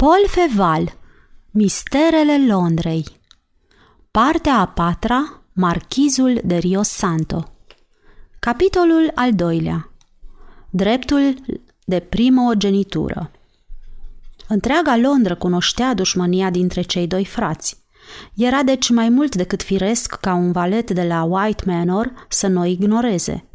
Paul 0.00 0.26
Feval 0.26 0.92
Misterele 1.50 2.46
Londrei. 2.46 3.04
Partea 4.10 4.58
a 4.58 4.66
patra 4.66 5.42
Marchizul 5.52 6.40
de 6.44 6.56
Rio 6.56 6.82
Santo. 6.82 7.52
Capitolul 8.38 9.10
al 9.14 9.34
doilea. 9.34 9.92
Dreptul 10.70 11.34
de 11.84 12.00
primogenitură 12.00 13.30
Întreaga 14.48 14.96
Londra 14.96 15.34
cunoștea 15.34 15.94
dușmânia 15.94 16.50
dintre 16.50 16.82
cei 16.82 17.06
doi 17.06 17.24
frați. 17.24 17.76
Era 18.36 18.62
deci 18.62 18.90
mai 18.90 19.08
mult 19.08 19.34
decât 19.34 19.62
firesc 19.62 20.14
ca 20.14 20.34
un 20.34 20.52
valet 20.52 20.90
de 20.90 21.02
la 21.02 21.22
White 21.22 21.62
Manor 21.66 22.26
să 22.28 22.46
nu 22.46 22.60
o 22.60 22.64
ignoreze– 22.64 23.44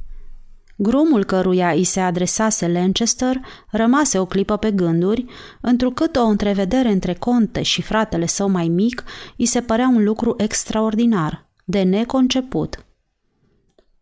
Grumul 0.78 1.24
căruia 1.24 1.70
îi 1.70 1.84
se 1.84 2.00
adresase 2.00 2.68
Lancaster 2.68 3.42
rămase 3.72 4.20
o 4.20 4.26
clipă 4.26 4.58
pe 4.58 4.72
gânduri, 4.72 5.26
întrucât 5.62 6.16
o 6.16 6.24
întrevedere 6.24 6.92
între 6.92 7.14
conte 7.14 7.62
și 7.62 7.82
fratele 7.82 8.26
său 8.26 8.50
mai 8.50 8.68
mic 8.68 9.04
îi 9.38 9.46
se 9.46 9.62
părea 9.62 9.88
un 9.88 10.04
lucru 10.04 10.36
extraordinar, 10.38 11.50
de 11.64 11.84
neconceput. 11.84 12.86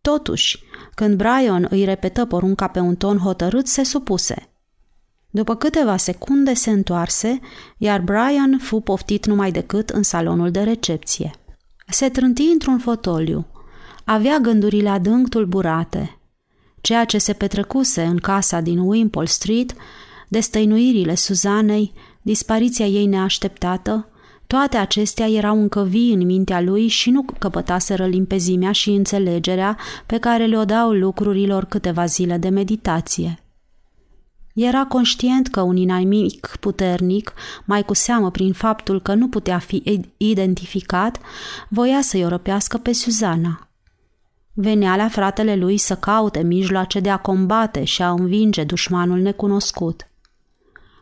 Totuși, 0.01 0.63
când 0.95 1.15
Brian 1.15 1.67
îi 1.69 1.83
repetă 1.83 2.25
porunca 2.25 2.67
pe 2.67 2.79
un 2.79 2.95
ton 2.95 3.17
hotărât, 3.17 3.67
se 3.67 3.83
supuse. 3.83 4.47
După 5.29 5.55
câteva 5.55 5.97
secunde 5.97 6.53
se 6.53 6.69
întoarse, 6.69 7.39
iar 7.77 8.01
Brian 8.01 8.57
fu 8.57 8.79
poftit 8.79 9.25
numai 9.25 9.51
decât 9.51 9.89
în 9.89 10.03
salonul 10.03 10.51
de 10.51 10.61
recepție. 10.63 11.31
Se 11.87 12.09
trânti 12.09 12.49
într-un 12.51 12.77
fotoliu. 12.77 13.45
Avea 14.03 14.37
gândurile 14.37 14.89
adânc 14.89 15.29
tulburate– 15.29 16.17
ceea 16.83 17.05
ce 17.05 17.17
se 17.17 17.33
petrecuse 17.33 18.03
în 18.03 18.17
casa 18.17 18.59
din 18.59 18.79
Wimpole 18.79 19.27
Street, 19.27 19.73
destăinuirile 20.27 21.15
Suzanei, 21.15 21.93
dispariția 22.21 22.85
ei 22.85 23.05
neașteptată, 23.05 24.07
toate 24.47 24.77
acestea 24.77 25.29
erau 25.29 25.61
încă 25.61 25.83
vii 25.83 26.13
în 26.13 26.25
mintea 26.25 26.61
lui 26.61 26.87
și 26.87 27.09
nu 27.09 27.25
căpătaseră 27.39 28.05
limpezimea 28.05 28.71
și 28.71 28.89
înțelegerea 28.89 29.77
pe 30.05 30.17
care 30.17 30.45
le-o 30.45 30.65
dau 30.65 30.91
lucrurilor 30.91 31.65
câteva 31.65 32.05
zile 32.05 32.37
de 32.37 32.49
meditație. 32.49 33.43
Era 34.53 34.85
conștient 34.85 35.47
că 35.47 35.61
un 35.61 35.77
inamic 35.77 36.55
puternic, 36.59 37.33
mai 37.65 37.83
cu 37.83 37.93
seamă 37.93 38.31
prin 38.31 38.53
faptul 38.53 39.01
că 39.01 39.13
nu 39.13 39.27
putea 39.27 39.57
fi 39.57 40.03
identificat, 40.17 41.19
voia 41.69 42.01
să-i 42.01 42.27
răpească 42.27 42.77
pe 42.77 42.93
Suzana. 42.93 43.67
Venea 44.53 44.95
la 44.95 45.07
fratele 45.07 45.55
lui 45.55 45.77
să 45.77 45.95
caute 45.95 46.41
mijloace 46.41 46.99
de 46.99 47.09
a 47.09 47.17
combate 47.17 47.83
și 47.83 48.01
a 48.01 48.09
învinge 48.09 48.63
dușmanul 48.63 49.19
necunoscut. 49.19 50.07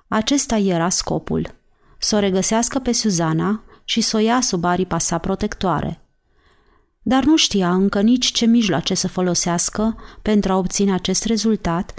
Acesta 0.07 0.57
era 0.57 0.89
scopul, 0.89 1.55
să 1.97 2.15
o 2.15 2.19
regăsească 2.19 2.79
pe 2.79 2.91
Suzana 2.91 3.63
și 3.83 4.01
să 4.01 4.17
o 4.17 4.19
ia 4.19 4.41
sub 4.41 4.63
aripa 4.63 4.97
sa 4.97 5.17
protectoare. 5.17 6.01
Dar 7.01 7.23
nu 7.23 7.35
știa 7.35 7.73
încă 7.73 8.01
nici 8.01 8.31
ce 8.31 8.45
mijloace 8.45 8.93
să 8.93 9.07
folosească 9.07 9.95
pentru 10.21 10.51
a 10.51 10.57
obține 10.57 10.93
acest 10.93 11.25
rezultat, 11.25 11.93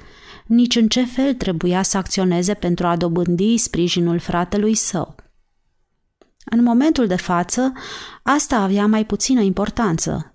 nici 0.47 0.77
în 0.77 0.89
ce 0.89 1.05
fel 1.05 1.35
trebuia 1.35 1.83
să 1.83 1.97
acționeze 1.97 2.55
pentru 2.55 2.87
a 2.87 2.97
dobândi 2.97 3.57
sprijinul 3.57 4.19
fratelui 4.19 4.75
său. 4.75 5.15
În 6.45 6.63
momentul 6.63 7.07
de 7.07 7.17
față, 7.17 7.73
asta 8.23 8.57
avea 8.57 8.87
mai 8.87 9.07
puțină 9.07 9.41
importanță, 9.41 10.32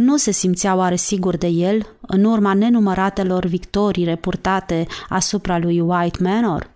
nu 0.00 0.16
se 0.16 0.30
simțea 0.30 0.74
oare 0.74 0.96
sigur 0.96 1.36
de 1.36 1.46
el 1.46 1.86
în 2.00 2.24
urma 2.24 2.54
nenumăratelor 2.54 3.44
victorii 3.44 4.04
repurtate 4.04 4.86
asupra 5.08 5.58
lui 5.58 5.80
White 5.80 6.22
Manor? 6.22 6.70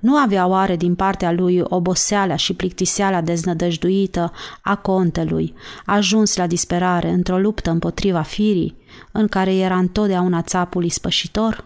Nu 0.00 0.16
avea 0.16 0.46
oare 0.46 0.76
din 0.76 0.94
partea 0.94 1.32
lui 1.32 1.60
oboseala 1.64 2.36
și 2.36 2.54
plictiseala 2.54 3.20
deznădăjduită 3.20 4.32
a 4.62 4.76
contelui, 4.76 5.54
ajuns 5.86 6.36
la 6.36 6.46
disperare 6.46 7.10
într-o 7.10 7.38
luptă 7.38 7.70
împotriva 7.70 8.22
firii, 8.22 8.76
în 9.12 9.26
care 9.28 9.54
era 9.54 9.76
întotdeauna 9.76 10.42
țapul 10.42 10.84
ispășitor? 10.84 11.64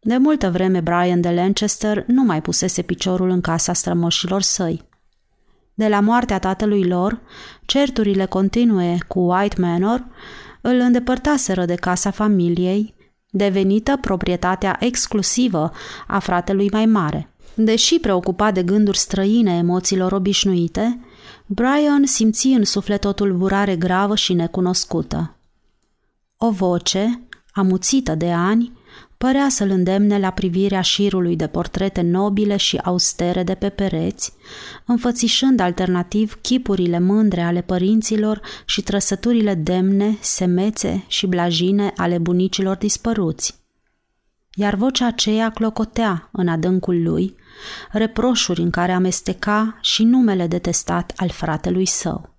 De 0.00 0.16
multă 0.16 0.50
vreme 0.50 0.80
Brian 0.80 1.20
de 1.20 1.30
Lancaster 1.30 2.04
nu 2.06 2.22
mai 2.22 2.42
pusese 2.42 2.82
piciorul 2.82 3.28
în 3.28 3.40
casa 3.40 3.72
strămoșilor 3.72 4.42
săi. 4.42 4.84
De 5.78 5.88
la 5.88 6.00
moartea 6.00 6.38
tatălui 6.38 6.84
lor, 6.84 7.20
certurile 7.64 8.24
continue 8.24 8.98
cu 9.08 9.18
White 9.18 9.60
Manor 9.60 10.06
îl 10.60 10.78
îndepărtaseră 10.78 11.64
de 11.64 11.74
casa 11.74 12.10
familiei, 12.10 12.94
devenită 13.30 13.96
proprietatea 14.00 14.76
exclusivă 14.80 15.72
a 16.06 16.18
fratelui 16.18 16.68
mai 16.72 16.86
mare. 16.86 17.34
Deși 17.54 17.98
preocupat 17.98 18.54
de 18.54 18.62
gânduri 18.62 18.98
străine 18.98 19.56
emoțiilor 19.56 20.12
obișnuite, 20.12 21.00
Brian 21.46 22.04
simți 22.04 22.46
în 22.46 22.64
suflet 22.64 23.04
o 23.04 23.12
tulburare 23.12 23.76
gravă 23.76 24.16
și 24.16 24.32
necunoscută. 24.32 25.36
O 26.36 26.50
voce, 26.50 27.28
amuțită 27.52 28.14
de 28.14 28.32
ani, 28.32 28.72
părea 29.18 29.48
să-l 29.48 29.70
îndemne 29.70 30.18
la 30.18 30.30
privirea 30.30 30.80
șirului 30.80 31.36
de 31.36 31.46
portrete 31.46 32.00
nobile 32.00 32.56
și 32.56 32.76
austere 32.76 33.42
de 33.42 33.54
pe 33.54 33.68
pereți, 33.68 34.32
înfățișând 34.84 35.60
alternativ 35.60 36.38
chipurile 36.40 36.98
mândre 36.98 37.40
ale 37.40 37.62
părinților 37.62 38.40
și 38.64 38.82
trăsăturile 38.82 39.54
demne, 39.54 40.16
semețe 40.20 41.04
și 41.06 41.26
blajine 41.26 41.92
ale 41.96 42.18
bunicilor 42.18 42.76
dispăruți. 42.76 43.64
Iar 44.54 44.74
vocea 44.74 45.06
aceea 45.06 45.50
clocotea 45.50 46.28
în 46.32 46.48
adâncul 46.48 47.02
lui, 47.02 47.36
reproșuri 47.92 48.60
în 48.60 48.70
care 48.70 48.92
amesteca 48.92 49.78
și 49.80 50.04
numele 50.04 50.46
detestat 50.46 51.12
al 51.16 51.28
fratelui 51.28 51.86
său. 51.86 52.34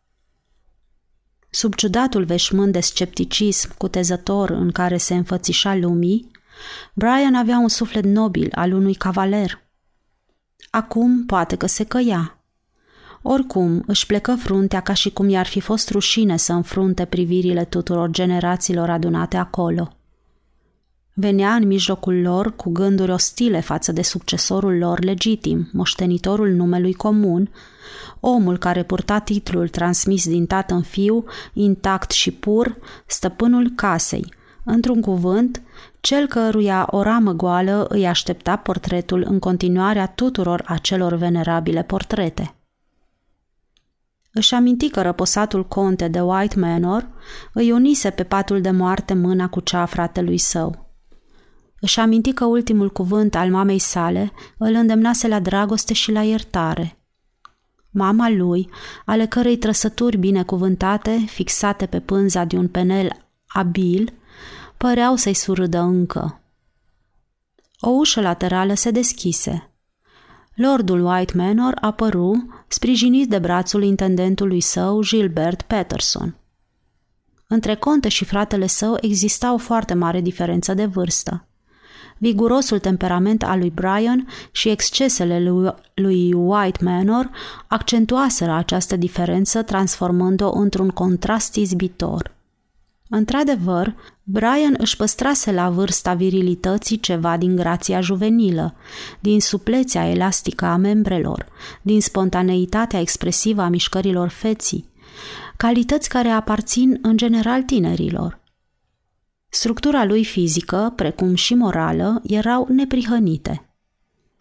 Sub 1.50 1.76
ciudatul 1.76 2.24
veșmânt 2.24 2.72
de 2.72 2.80
scepticism 2.80 3.78
cutezător 3.78 4.50
în 4.50 4.72
care 4.72 4.98
se 4.98 5.16
înfățișa 5.16 5.76
lumii, 5.76 6.32
Brian 6.94 7.36
avea 7.36 7.58
un 7.58 7.68
suflet 7.68 8.04
nobil 8.06 8.50
al 8.56 8.74
unui 8.74 8.94
cavaler. 8.94 9.62
Acum 10.70 11.26
poate 11.26 11.56
că 11.56 11.66
se 11.66 11.84
căia. 11.84 12.38
Oricum, 13.22 13.84
își 13.88 14.06
plecă 14.06 14.36
fruntea 14.36 14.80
ca 14.80 14.94
și 14.94 15.12
cum 15.12 15.30
i-ar 15.30 15.46
fi 15.46 15.60
fost 15.60 15.90
rușine 15.90 16.38
să 16.38 16.54
înfrunte 16.54 17.06
privirile 17.06 17.66
tuturor 17.66 18.10
generațiilor 18.10 18.90
adunate 18.90 19.38
acolo. 19.38 19.92
Venea 21.14 21.54
în 21.54 21.68
mijlocul 21.68 22.22
lor 22.22 22.56
cu 22.56 22.70
gânduri 22.70 23.12
ostile 23.12 23.60
față 23.60 23.92
de 23.92 24.02
succesorul 24.02 24.78
lor 24.78 25.04
legitim, 25.04 25.70
moștenitorul 25.74 26.50
numelui 26.50 26.94
comun, 26.94 27.52
omul 28.20 28.58
care 28.58 28.84
purta 28.84 29.20
titlul 29.20 29.68
transmis 29.68 30.28
din 30.28 30.46
tată 30.46 30.74
în 30.74 30.82
fiu, 30.82 31.26
intact 31.54 32.12
și 32.12 32.32
pur, 32.32 32.78
stăpânul 33.06 33.72
casei, 33.76 34.34
într-un 34.68 35.02
cuvânt, 35.02 35.62
cel 36.00 36.28
căruia 36.28 36.88
o 36.92 37.02
ramă 37.02 37.32
goală 37.32 37.86
îi 37.90 38.08
aștepta 38.08 38.56
portretul 38.56 39.26
în 39.28 39.40
continuarea 39.40 40.08
tuturor 40.08 40.64
acelor 40.66 41.14
venerabile 41.14 41.84
portrete. 41.84 42.56
Își 44.32 44.54
aminti 44.54 44.90
că 44.90 45.02
răposatul 45.02 45.68
conte 45.68 46.08
de 46.08 46.20
White 46.20 46.60
Manor 46.60 47.08
îi 47.54 47.72
unise 47.72 48.10
pe 48.10 48.24
patul 48.24 48.62
de 48.62 48.72
moarte 48.72 49.14
mâna 49.14 49.50
cu 49.50 49.60
cea 49.60 49.82
a 49.82 49.86
fratelui 49.86 50.38
său. 50.38 50.92
Își 51.80 52.00
aminti 52.00 52.34
că 52.34 52.46
ultimul 52.46 52.90
cuvânt 52.90 53.36
al 53.36 53.50
mamei 53.50 53.80
sale 53.80 54.32
îl 54.58 54.74
îndemnase 54.74 55.28
la 55.28 55.40
dragoste 55.40 55.94
și 55.94 56.12
la 56.12 56.24
iertare. 56.24 56.98
Mama 57.92 58.30
lui, 58.30 58.70
ale 59.06 59.26
cărei 59.26 59.58
trăsături 59.58 60.18
binecuvântate, 60.18 61.24
fixate 61.28 61.86
pe 61.86 62.00
pânza 62.00 62.44
de 62.44 62.58
un 62.58 62.68
penel 62.68 63.28
abil, 63.48 64.14
păreau 64.78 65.16
să-i 65.16 65.34
surâdă 65.34 65.80
încă. 65.80 66.42
O 67.80 67.90
ușă 67.90 68.22
laterală 68.22 68.74
se 68.74 68.92
deschise. 68.92 69.70
Lordul 70.56 71.06
White 71.06 71.38
Manor 71.38 71.78
apăru, 71.82 72.64
sprijinit 72.68 73.30
de 73.30 73.40
brațul 73.40 73.84
intendentului 73.84 74.62
său, 74.62 75.02
Gilbert 75.02 75.62
Patterson. 75.62 76.36
Între 77.48 77.76
conte 77.76 78.10
și 78.10 78.26
fratele 78.26 78.68
său 78.68 78.98
exista 79.02 79.54
o 79.54 79.58
foarte 79.58 79.94
mare 79.94 80.22
diferență 80.22 80.74
de 80.74 80.86
vârstă. 80.86 81.48
Vigurosul 82.18 82.80
temperament 82.80 83.44
al 83.44 83.60
lui 83.60 83.70
Brian 83.70 84.28
și 84.52 84.70
excesele 84.70 85.40
lui, 85.40 85.74
lui 85.94 86.34
White 86.34 86.84
Manor 86.84 87.30
accentuaseră 87.68 88.52
această 88.52 88.96
diferență, 88.96 89.62
transformând-o 89.62 90.52
într-un 90.52 90.90
contrast 90.90 91.56
izbitor– 91.56 92.32
Într-adevăr, 93.10 93.96
Brian 94.24 94.76
își 94.78 94.96
păstrase 94.96 95.52
la 95.52 95.70
vârsta 95.70 96.14
virilității 96.14 97.00
ceva 97.00 97.38
din 97.38 97.56
grația 97.56 98.02
juvenilă, 98.02 98.76
din 99.20 99.40
suplețea 99.40 100.10
elastică 100.10 100.66
a 100.66 100.76
membrelor, 100.76 101.46
din 101.82 102.02
spontaneitatea 102.02 103.00
expresivă 103.00 103.62
a 103.62 103.68
mișcărilor 103.68 104.28
feții, 104.28 104.90
calități 105.58 106.10
care 106.10 106.30
aparțin 106.30 107.00
în 107.02 107.18
general 107.18 107.64
tinerilor. 107.64 108.40
Structura 109.50 110.06
lui 110.06 110.26
fizică, 110.26 110.94
precum 110.96 111.36
și 111.36 111.54
morală, 111.54 112.22
erau 112.24 112.68
neprihănite. 112.70 113.62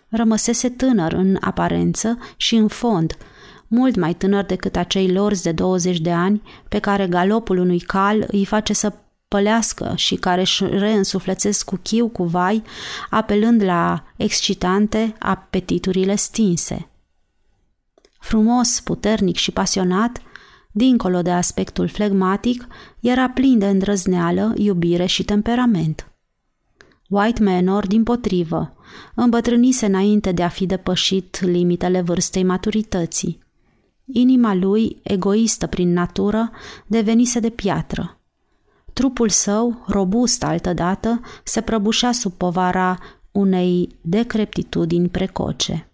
rămăsese 0.08 0.68
tânăr 0.68 1.12
în 1.12 1.36
aparență 1.40 2.18
și 2.36 2.54
în 2.54 2.68
fond, 2.68 3.16
mult 3.68 3.96
mai 3.96 4.14
tânăr 4.14 4.44
decât 4.44 4.76
acei 4.76 5.12
lorzi 5.12 5.42
de 5.42 5.52
20 5.52 5.98
de 5.98 6.12
ani 6.12 6.42
pe 6.68 6.78
care 6.78 7.06
galopul 7.06 7.58
unui 7.58 7.78
cal 7.78 8.24
îi 8.30 8.44
face 8.44 8.72
să 8.72 8.92
pălească 9.28 9.92
și 9.96 10.14
care 10.14 10.40
își 10.40 10.64
reînsuflețesc 10.64 11.64
cu 11.64 11.78
chiu, 11.82 12.08
cu 12.08 12.24
vai, 12.24 12.62
apelând 13.10 13.62
la 13.62 14.04
excitante 14.16 15.14
apetiturile 15.18 16.14
stinse. 16.14 16.88
Frumos, 18.20 18.80
puternic 18.80 19.36
și 19.36 19.50
pasionat, 19.50 20.22
dincolo 20.70 21.22
de 21.22 21.30
aspectul 21.30 21.88
flegmatic, 21.88 22.66
era 23.00 23.30
plin 23.30 23.58
de 23.58 23.66
îndrăzneală, 23.68 24.52
iubire 24.56 25.06
și 25.06 25.24
temperament. 25.24 26.10
White 27.08 27.42
Manor, 27.42 27.86
din 27.86 28.02
potrivă, 28.02 28.76
îmbătrânise 29.14 29.86
înainte 29.86 30.32
de 30.32 30.42
a 30.42 30.48
fi 30.48 30.66
depășit 30.66 31.40
limitele 31.40 32.00
vârstei 32.00 32.44
maturității. 32.44 33.45
Inima 34.12 34.54
lui, 34.54 34.98
egoistă 35.02 35.66
prin 35.66 35.92
natură, 35.92 36.50
devenise 36.86 37.40
de 37.40 37.50
piatră. 37.50 38.20
Trupul 38.92 39.28
său, 39.28 39.84
robust 39.86 40.42
altădată, 40.42 41.20
se 41.44 41.60
prăbușea 41.60 42.12
sub 42.12 42.32
povara 42.32 42.98
unei 43.32 43.98
decreptitudini 44.00 45.08
precoce. 45.08 45.90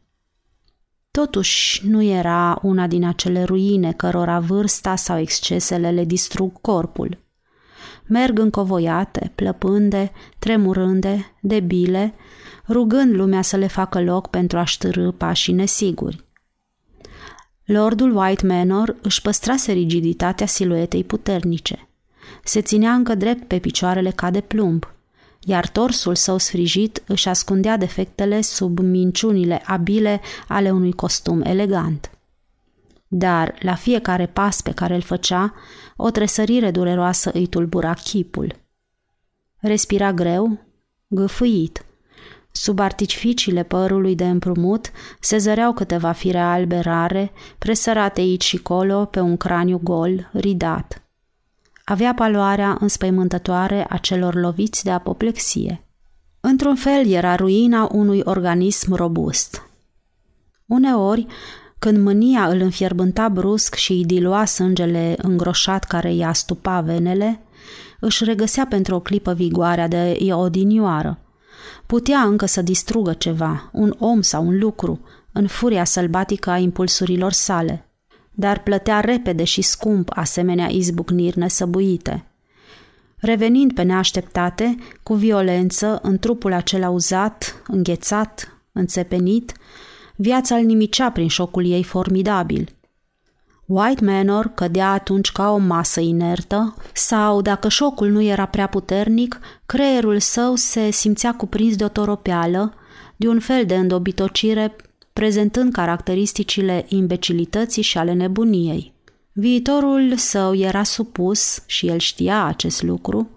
Totuși 1.11 1.89
nu 1.89 2.03
era 2.03 2.59
una 2.63 2.87
din 2.87 3.05
acele 3.05 3.43
ruine 3.43 3.93
cărora 3.93 4.39
vârsta 4.41 4.97
sau 4.97 5.19
excesele 5.19 5.91
le 5.91 6.05
distrug 6.05 6.61
corpul. 6.61 7.19
Merg 8.07 8.39
încovoiate, 8.39 9.33
plăpânde, 9.35 10.13
tremurânde, 10.39 11.37
debile, 11.41 12.15
rugând 12.69 13.15
lumea 13.15 13.43
să 13.43 13.57
le 13.57 13.67
facă 13.67 14.01
loc 14.03 14.29
pentru 14.29 14.59
a 14.59 14.65
ștârâ 14.65 15.11
pașii 15.11 15.53
nesiguri. 15.53 16.25
Lordul 17.73 18.17
White 18.17 18.47
Manor 18.47 18.97
își 19.03 19.23
păstrase 19.23 19.73
rigiditatea 19.73 20.47
siluetei 20.47 21.05
puternice. 21.05 21.89
Se 22.45 22.61
ținea 22.61 22.93
încă 22.93 23.15
drept 23.15 23.47
pe 23.47 23.59
picioarele 23.59 24.11
ca 24.11 24.31
de 24.31 24.41
plumb, 24.41 24.93
iar 25.41 25.69
torsul 25.69 26.15
său 26.15 26.39
sfrijit 26.39 27.03
își 27.07 27.29
ascundea 27.29 27.77
defectele 27.77 28.41
sub 28.41 28.79
minciunile 28.79 29.63
abile 29.65 30.21
ale 30.49 30.71
unui 30.71 30.93
costum 30.93 31.43
elegant. 31.43 32.11
Dar, 33.09 33.55
la 33.61 33.75
fiecare 33.75 34.27
pas 34.27 34.61
pe 34.61 34.73
care 34.73 34.95
îl 34.95 35.03
făcea, 35.03 35.55
o 35.97 36.11
tresărire 36.11 36.71
dureroasă 36.71 37.31
îi 37.35 37.47
tulbura 37.47 37.95
chipul. 37.95 38.57
Respira 39.57 40.13
greu, 40.13 40.59
gâfâit. 41.07 41.85
Sub 42.53 42.79
artificiile 42.79 43.63
părului 43.63 44.15
de 44.15 44.29
împrumut 44.29 44.91
se 45.21 45.39
zăreau 45.39 45.73
câteva 45.73 46.13
fire 46.13 46.41
albe 46.41 46.79
rare, 46.79 47.33
presărate 47.59 48.21
aici 48.21 48.45
și 48.45 48.57
colo 48.57 49.05
pe 49.05 49.21
un 49.21 49.37
craniu 49.37 49.81
gol, 49.83 50.31
ridat– 50.33 50.97
avea 51.85 52.15
paloarea 52.15 52.77
înspăimântătoare 52.81 53.87
a 53.89 53.97
celor 53.97 54.35
loviți 54.35 54.85
de 54.85 54.91
apoplexie. 54.91 55.85
Într-un 56.41 56.75
fel 56.75 57.07
era 57.07 57.35
ruina 57.35 57.89
unui 57.93 58.21
organism 58.25 58.95
robust. 58.95 59.67
Uneori, 60.67 61.27
când 61.79 61.99
mânia 61.99 62.49
îl 62.49 62.61
înfierbânta 62.61 63.29
brusc 63.29 63.75
și 63.75 63.93
îi 63.93 64.05
dilua 64.05 64.45
sângele 64.45 65.15
îngroșat 65.19 65.85
care 65.85 66.11
îi 66.11 66.25
astupa 66.25 66.81
venele, 66.81 67.41
își 68.01 68.25
regăsea 68.25 68.67
pentru 68.67 68.95
o 68.95 69.01
clipă 69.01 69.33
vigoarea 69.33 69.89
de 69.89 70.19
odinioară. 70.31 71.19
Putea 71.93 72.21
încă 72.21 72.47
să 72.47 72.63
distrugă 72.63 73.13
ceva, 73.13 73.71
un 73.73 73.95
om 73.99 74.21
sau 74.21 74.47
un 74.47 74.59
lucru, 74.59 75.01
în 75.33 75.47
furia 75.47 75.85
sălbatică 75.85 76.51
a 76.51 76.59
impulsurilor 76.59 77.33
sale– 77.33 77.85
dar 78.35 78.63
plătea 78.63 79.01
repede 79.01 79.45
și 79.45 79.63
scump 79.63 80.11
asemenea 80.15 80.69
izbucniri 80.69 81.39
nesăbuite. 81.39 82.25
Revenind 83.17 83.73
pe 83.73 83.83
neașteptate, 83.83 84.75
cu 85.03 85.15
violență, 85.15 85.99
în 86.03 86.19
trupul 86.19 86.53
acela 86.53 86.89
uzat, 86.89 87.63
înghețat, 87.67 88.63
înțepenit, 88.73 89.53
viața 90.17 90.57
îl 90.57 90.65
nimicea 90.65 91.11
prin 91.11 91.29
șocul 91.29 91.67
ei 91.67 91.83
formidabil. 91.83 92.69
White 93.75 94.05
Manor 94.05 94.53
cădea 94.55 94.91
atunci 94.91 95.33
ca 95.33 95.51
o 95.51 95.57
masă 95.57 96.01
inertă 96.01 96.75
sau, 96.95 97.43
dacă 97.43 97.69
șocul 97.69 98.09
nu 98.09 98.23
era 98.23 98.47
prea 98.47 98.67
puternic, 98.67 99.41
creierul 99.67 100.19
său 100.19 100.55
se 100.55 100.91
simțea 100.91 101.35
cuprins 101.35 101.77
de 101.77 101.85
o 101.85 101.89
toropeală, 101.89 102.75
de 103.17 103.29
un 103.29 103.41
fel 103.41 103.67
de 103.67 103.75
îndobitocire 103.77 104.77
prezentând 105.13 105.73
caracteristicile 105.73 106.85
imbecilității 106.89 107.83
și 107.83 107.99
ale 107.99 108.13
nebuniei. 108.13 108.93
Viitorul 109.33 110.17
său 110.17 110.55
era 110.55 110.83
supus, 110.83 111.63
și 111.67 111.87
el 111.87 111.99
știa 111.99 112.45
acest 112.45 112.83
lucru, 112.83 113.31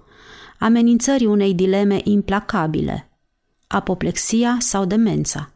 amenințării 0.60 1.26
unei 1.26 1.54
dileme 1.54 2.00
implacabile, 2.04 3.10
apoplexia 3.68 4.58
sau 4.60 4.86
demența. 4.86 5.50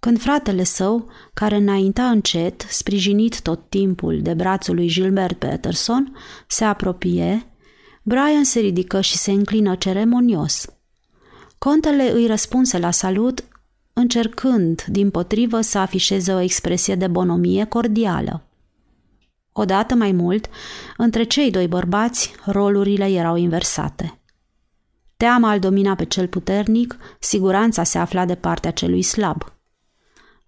Când 0.00 0.20
fratele 0.20 0.64
său, 0.64 1.08
care 1.34 1.56
înainta 1.56 2.10
încet, 2.10 2.60
sprijinit 2.68 3.40
tot 3.40 3.68
timpul 3.68 4.20
de 4.22 4.34
brațul 4.34 4.74
lui 4.74 4.88
Gilbert 4.88 5.38
Peterson, 5.38 6.16
se 6.46 6.64
apropie, 6.64 7.46
Brian 8.02 8.44
se 8.44 8.60
ridică 8.60 9.00
și 9.00 9.16
se 9.16 9.30
înclină 9.30 9.74
ceremonios. 9.74 10.66
Contele 11.58 12.12
îi 12.12 12.26
răspunse 12.26 12.78
la 12.78 12.90
salut 12.90 13.44
încercând, 13.92 14.82
din 14.82 15.10
potrivă, 15.10 15.60
să 15.60 15.78
afișeze 15.78 16.32
o 16.32 16.38
expresie 16.38 16.94
de 16.94 17.06
bonomie 17.06 17.64
cordială. 17.64 18.44
Odată 19.52 19.94
mai 19.94 20.12
mult, 20.12 20.48
între 20.96 21.22
cei 21.22 21.50
doi 21.50 21.68
bărbați, 21.68 22.32
rolurile 22.46 23.10
erau 23.10 23.36
inversate. 23.36 24.20
Teama 25.16 25.52
îl 25.52 25.58
domina 25.58 25.94
pe 25.94 26.04
cel 26.04 26.28
puternic, 26.28 26.96
siguranța 27.18 27.82
se 27.82 27.98
afla 27.98 28.24
de 28.24 28.34
partea 28.34 28.70
celui 28.70 29.02
slab. 29.02 29.59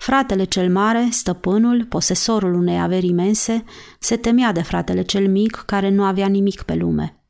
Fratele 0.02 0.44
cel 0.44 0.70
mare, 0.70 1.08
stăpânul, 1.10 1.84
posesorul 1.84 2.54
unei 2.54 2.80
averi 2.80 3.06
imense, 3.06 3.64
se 3.98 4.16
temea 4.16 4.52
de 4.52 4.62
fratele 4.62 5.02
cel 5.02 5.28
mic, 5.28 5.62
care 5.66 5.88
nu 5.88 6.04
avea 6.04 6.26
nimic 6.26 6.62
pe 6.62 6.74
lume. 6.74 7.22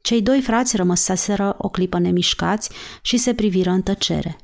Cei 0.00 0.22
doi 0.22 0.40
frați 0.40 0.76
rămăsaseră 0.76 1.54
o 1.58 1.68
clipă 1.68 1.98
nemișcați 1.98 2.70
și 3.02 3.16
se 3.16 3.34
priviră 3.34 3.70
în 3.70 3.82
tăcere. 3.82 4.36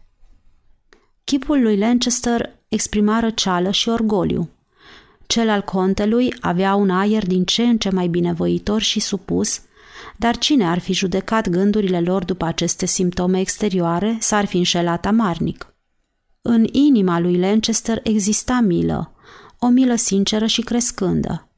Chipul 1.24 1.62
lui 1.62 1.78
Lancaster 1.78 2.58
exprima 2.68 3.20
răceală 3.20 3.70
și 3.70 3.88
orgoliu. 3.88 4.50
Cel 5.26 5.48
al 5.48 5.62
contelui 5.62 6.34
avea 6.40 6.74
un 6.74 6.90
aer 6.90 7.26
din 7.26 7.44
ce 7.44 7.62
în 7.62 7.78
ce 7.78 7.90
mai 7.90 8.06
binevoitor 8.06 8.80
și 8.80 9.00
supus, 9.00 9.60
dar 10.16 10.38
cine 10.38 10.66
ar 10.68 10.78
fi 10.78 10.92
judecat 10.92 11.48
gândurile 11.48 12.00
lor 12.00 12.24
după 12.24 12.44
aceste 12.44 12.86
simptome 12.86 13.40
exterioare 13.40 14.16
s-ar 14.20 14.44
fi 14.44 14.56
înșelat 14.56 15.06
amarnic. 15.06 15.72
În 16.50 16.66
inima 16.72 17.18
lui 17.18 17.38
Lancaster 17.38 18.00
exista 18.02 18.60
milă, 18.60 19.12
o 19.58 19.68
milă 19.68 19.94
sinceră 19.94 20.46
și 20.46 20.60
crescândă. 20.60 21.48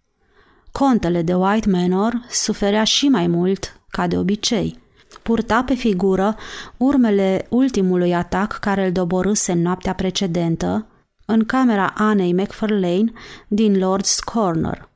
Contele 0.72 1.22
de 1.22 1.34
White 1.34 1.68
Manor 1.68 2.26
suferea 2.30 2.84
și 2.84 3.08
mai 3.08 3.26
mult 3.26 3.80
ca 3.88 4.06
de 4.06 4.18
obicei– 4.18 4.78
purta 5.22 5.64
pe 5.64 5.74
figură 5.74 6.36
urmele 6.76 7.46
ultimului 7.50 8.14
atac 8.14 8.58
care 8.58 8.86
îl 8.86 8.92
doborâse 8.92 9.52
în 9.52 9.60
noaptea 9.60 9.94
precedentă, 9.94 10.86
în 11.26 11.44
camera 11.44 11.92
Anei 11.96 12.32
McFarlane 12.32 13.12
din 13.48 13.76
Lord's 13.76 14.18
Corner. 14.24 14.88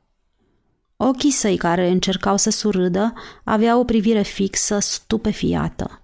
Ochii 0.97 1.31
săi 1.31 1.57
care 1.57 1.89
încercau 1.89 2.37
să 2.37 2.49
surâdă 2.49 3.13
aveau 3.43 3.79
o 3.79 3.83
privire 3.83 4.21
fixă, 4.21 4.79
stupefiată. 4.79 5.99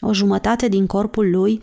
O 0.00 0.12
jumătate 0.12 0.68
din 0.68 0.86
corpul 0.86 1.30
lui, 1.30 1.62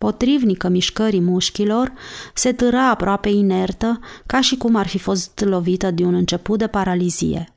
potrivnică 0.00 0.68
mișcării 0.68 1.20
mușchilor, 1.20 1.92
se 2.34 2.52
târa 2.52 2.88
aproape 2.88 3.28
inertă, 3.28 4.00
ca 4.26 4.40
și 4.40 4.56
cum 4.56 4.74
ar 4.74 4.86
fi 4.86 4.98
fost 4.98 5.40
lovită 5.44 5.90
de 5.90 6.04
un 6.04 6.14
început 6.14 6.58
de 6.58 6.66
paralizie. 6.66 7.54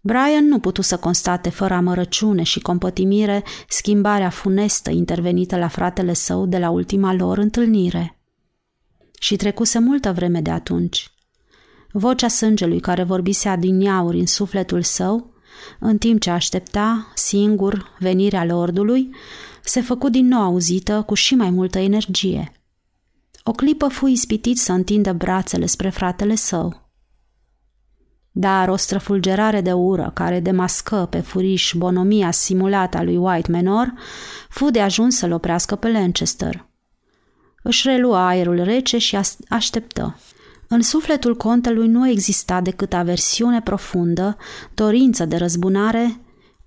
Brian 0.00 0.48
nu 0.48 0.58
putu 0.58 0.82
să 0.82 0.96
constate 0.96 1.50
fără 1.50 1.74
amărăciune 1.74 2.42
și 2.42 2.60
compătimire 2.60 3.44
schimbarea 3.68 4.30
funestă 4.30 4.90
intervenită 4.90 5.56
la 5.56 5.68
fratele 5.68 6.12
său 6.12 6.46
de 6.46 6.58
la 6.58 6.70
ultima 6.70 7.14
lor 7.14 7.38
întâlnire. 7.38 8.18
Și 9.20 9.36
trecuse 9.36 9.78
multă 9.78 10.12
vreme 10.12 10.40
de 10.40 10.50
atunci. 10.50 11.10
Vocea 11.92 12.28
sângelui 12.28 12.80
care 12.80 13.02
vorbise 13.02 13.48
adiniauri 13.48 14.18
în 14.18 14.26
sufletul 14.26 14.82
său, 14.82 15.34
în 15.78 15.98
timp 15.98 16.20
ce 16.20 16.30
aștepta, 16.30 17.12
singur, 17.14 17.96
venirea 17.98 18.44
lordului, 18.44 19.10
se 19.68 19.80
făcu 19.80 20.08
din 20.08 20.26
nou 20.26 20.42
auzită 20.42 21.02
cu 21.06 21.14
și 21.14 21.34
mai 21.34 21.50
multă 21.50 21.78
energie. 21.78 22.52
O 23.42 23.50
clipă 23.50 23.88
fu 23.88 24.06
ispitit 24.06 24.58
să 24.58 24.72
întindă 24.72 25.12
brațele 25.12 25.66
spre 25.66 25.88
fratele 25.90 26.34
său– 26.34 26.84
dar 28.38 28.68
o 28.68 28.76
străfulgerare 28.76 29.60
de 29.60 29.72
ură 29.72 30.10
care 30.14 30.40
demască 30.40 31.06
pe 31.10 31.20
furiș 31.20 31.72
bonomia 31.76 32.30
simulată 32.30 32.96
a 32.96 33.02
lui 33.02 33.16
White 33.16 33.50
Menor 33.50 33.92
fu 34.48 34.70
de 34.70 34.80
ajuns 34.80 35.16
să-l 35.16 35.32
oprească 35.32 35.76
pe 35.76 35.90
Lancaster. 35.90 36.66
Își 37.62 37.88
relua 37.88 38.26
aerul 38.26 38.62
rece 38.62 38.98
și 38.98 39.18
așteptă. 39.48 40.18
În 40.68 40.82
sufletul 40.82 41.36
contelui 41.36 41.88
nu 41.88 42.08
exista 42.08 42.60
decât 42.60 42.92
aversiune 42.92 43.60
profundă, 43.60 44.36
dorință 44.74 45.24
de 45.24 45.36
răzbunare, 45.36 46.20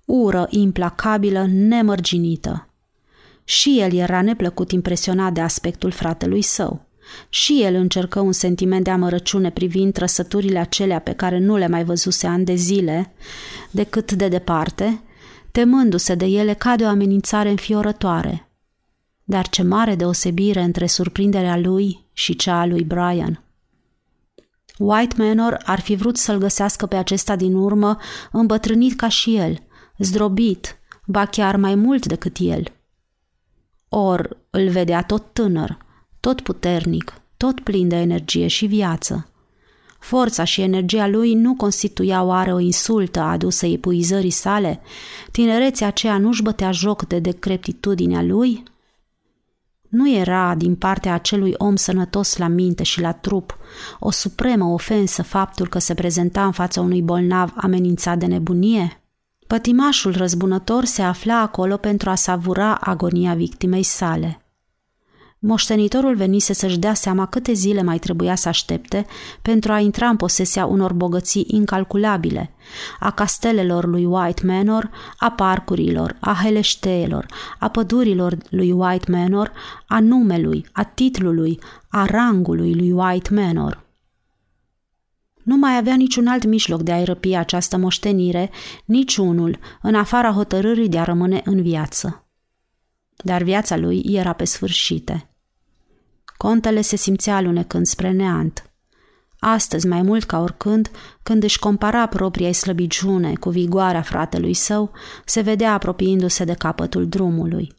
ură 0.04 0.46
implacabilă, 0.48 1.46
nemărginită. 1.50 2.69
Și 3.50 3.80
el 3.80 3.92
era 3.94 4.22
neplăcut 4.22 4.70
impresionat 4.70 5.32
de 5.32 5.40
aspectul 5.40 5.90
fratelui 5.90 6.42
său. 6.42 6.86
Și 7.28 7.62
el 7.62 7.74
încercă 7.74 8.20
un 8.20 8.32
sentiment 8.32 8.84
de 8.84 8.90
amărăciune 8.90 9.50
privind 9.50 9.92
trăsăturile 9.92 10.58
acelea 10.58 10.98
pe 10.98 11.12
care 11.12 11.38
nu 11.38 11.56
le 11.56 11.68
mai 11.68 11.84
văzuse 11.84 12.26
ani 12.26 12.44
de 12.44 12.54
zile, 12.54 13.12
decât 13.70 14.12
de 14.12 14.28
departe, 14.28 15.02
temându-se 15.50 16.14
de 16.14 16.24
ele 16.24 16.54
ca 16.54 16.76
de 16.76 16.84
o 16.84 16.86
amenințare 16.86 17.50
înfiorătoare. 17.50 18.50
Dar 19.24 19.48
ce 19.48 19.62
mare 19.62 19.94
deosebire 19.94 20.60
între 20.60 20.86
surprinderea 20.86 21.56
lui 21.56 22.06
și 22.12 22.36
cea 22.36 22.60
a 22.60 22.66
lui 22.66 22.84
Brian. 22.84 23.44
White 24.78 25.14
Manor 25.18 25.60
ar 25.64 25.80
fi 25.80 25.94
vrut 25.94 26.16
să-l 26.16 26.38
găsească 26.38 26.86
pe 26.86 26.96
acesta 26.96 27.36
din 27.36 27.54
urmă 27.54 27.96
îmbătrânit 28.32 28.96
ca 28.96 29.08
și 29.08 29.36
el, 29.36 29.58
zdrobit, 29.98 30.78
ba 31.06 31.26
chiar 31.26 31.56
mai 31.56 31.74
mult 31.74 32.06
decât 32.06 32.36
el. 32.40 32.78
Or, 33.92 34.36
îl 34.50 34.68
vedea 34.68 35.02
tot 35.02 35.32
tânăr, 35.32 35.78
tot 36.20 36.40
puternic, 36.40 37.12
tot 37.36 37.60
plin 37.60 37.88
de 37.88 37.96
energie 37.96 38.46
și 38.46 38.66
viață. 38.66 39.28
Forța 39.98 40.44
și 40.44 40.60
energia 40.60 41.06
lui 41.06 41.34
nu 41.34 41.54
constituia 41.54 42.22
oare 42.22 42.52
o 42.52 42.58
insultă 42.58 43.20
adusă 43.20 43.66
epuizării 43.66 44.30
sale? 44.30 44.80
Tinerețea 45.30 45.86
aceea 45.86 46.18
nu-și 46.18 46.42
bătea 46.42 46.72
joc 46.72 47.06
de 47.06 47.18
decreptitudinea 47.18 48.22
lui? 48.22 48.62
Nu 49.88 50.10
era, 50.10 50.54
din 50.54 50.74
partea 50.74 51.14
acelui 51.14 51.54
om 51.56 51.76
sănătos 51.76 52.36
la 52.36 52.46
minte 52.46 52.82
și 52.82 53.00
la 53.00 53.12
trup, 53.12 53.58
o 53.98 54.10
supremă 54.10 54.64
ofensă 54.64 55.22
faptul 55.22 55.68
că 55.68 55.78
se 55.78 55.94
prezenta 55.94 56.44
în 56.44 56.52
fața 56.52 56.80
unui 56.80 57.02
bolnav 57.02 57.52
amenințat 57.56 58.18
de 58.18 58.26
nebunie? 58.26 58.99
Pătimașul 59.50 60.16
răzbunător 60.16 60.84
se 60.84 61.02
afla 61.02 61.40
acolo 61.40 61.76
pentru 61.76 62.10
a 62.10 62.14
savura 62.14 62.74
agonia 62.74 63.34
victimei 63.34 63.82
sale. 63.82 64.42
Moștenitorul 65.38 66.14
venise 66.14 66.52
să-și 66.52 66.78
dea 66.78 66.94
seama 66.94 67.26
câte 67.26 67.52
zile 67.52 67.82
mai 67.82 67.98
trebuia 67.98 68.34
să 68.34 68.48
aștepte 68.48 69.06
pentru 69.42 69.72
a 69.72 69.78
intra 69.78 70.08
în 70.08 70.16
posesia 70.16 70.66
unor 70.66 70.92
bogății 70.92 71.46
incalculabile, 71.48 72.50
a 73.00 73.10
castelelor 73.10 73.86
lui 73.86 74.04
White 74.04 74.46
Manor, 74.46 74.90
a 75.18 75.30
parcurilor, 75.30 76.16
a 76.20 76.38
heleșteelor, 76.42 77.26
a 77.58 77.68
pădurilor 77.68 78.36
lui 78.50 78.72
White 78.72 79.10
Manor, 79.10 79.52
a 79.86 80.00
numelui, 80.00 80.66
a 80.72 80.82
titlului, 80.82 81.58
a 81.88 82.04
rangului 82.04 82.74
lui 82.74 82.92
White 82.92 83.34
Manor. 83.34 83.88
Nu 85.50 85.56
mai 85.56 85.76
avea 85.76 85.94
niciun 85.94 86.26
alt 86.26 86.44
mijloc 86.44 86.82
de 86.82 86.92
a-i 86.92 87.04
răpi 87.04 87.34
această 87.34 87.76
moștenire, 87.76 88.50
niciunul, 88.84 89.58
în 89.82 89.94
afara 89.94 90.32
hotărârii 90.32 90.88
de 90.88 90.98
a 90.98 91.04
rămâne 91.04 91.40
în 91.44 91.62
viață. 91.62 92.28
Dar 93.16 93.42
viața 93.42 93.76
lui 93.76 94.02
era 94.06 94.32
pe 94.32 94.44
sfârșite– 94.44 95.24
Contele 96.40 96.80
se 96.80 96.96
simțea 96.96 97.36
alunecând 97.36 97.86
spre 97.86 98.10
neant. 98.10 98.70
Astăzi, 99.38 99.86
mai 99.86 100.02
mult 100.02 100.24
ca 100.24 100.40
oricând, 100.40 100.90
când 101.22 101.42
își 101.42 101.58
compara 101.58 102.06
propria 102.06 102.52
slăbiciune 102.52 103.34
cu 103.34 103.50
vigoarea 103.50 104.02
fratelui 104.02 104.54
său, 104.54 104.92
se 105.24 105.40
vedea 105.40 105.72
apropiindu-se 105.72 106.44
de 106.44 106.54
capătul 106.54 107.08
drumului. 107.08 107.74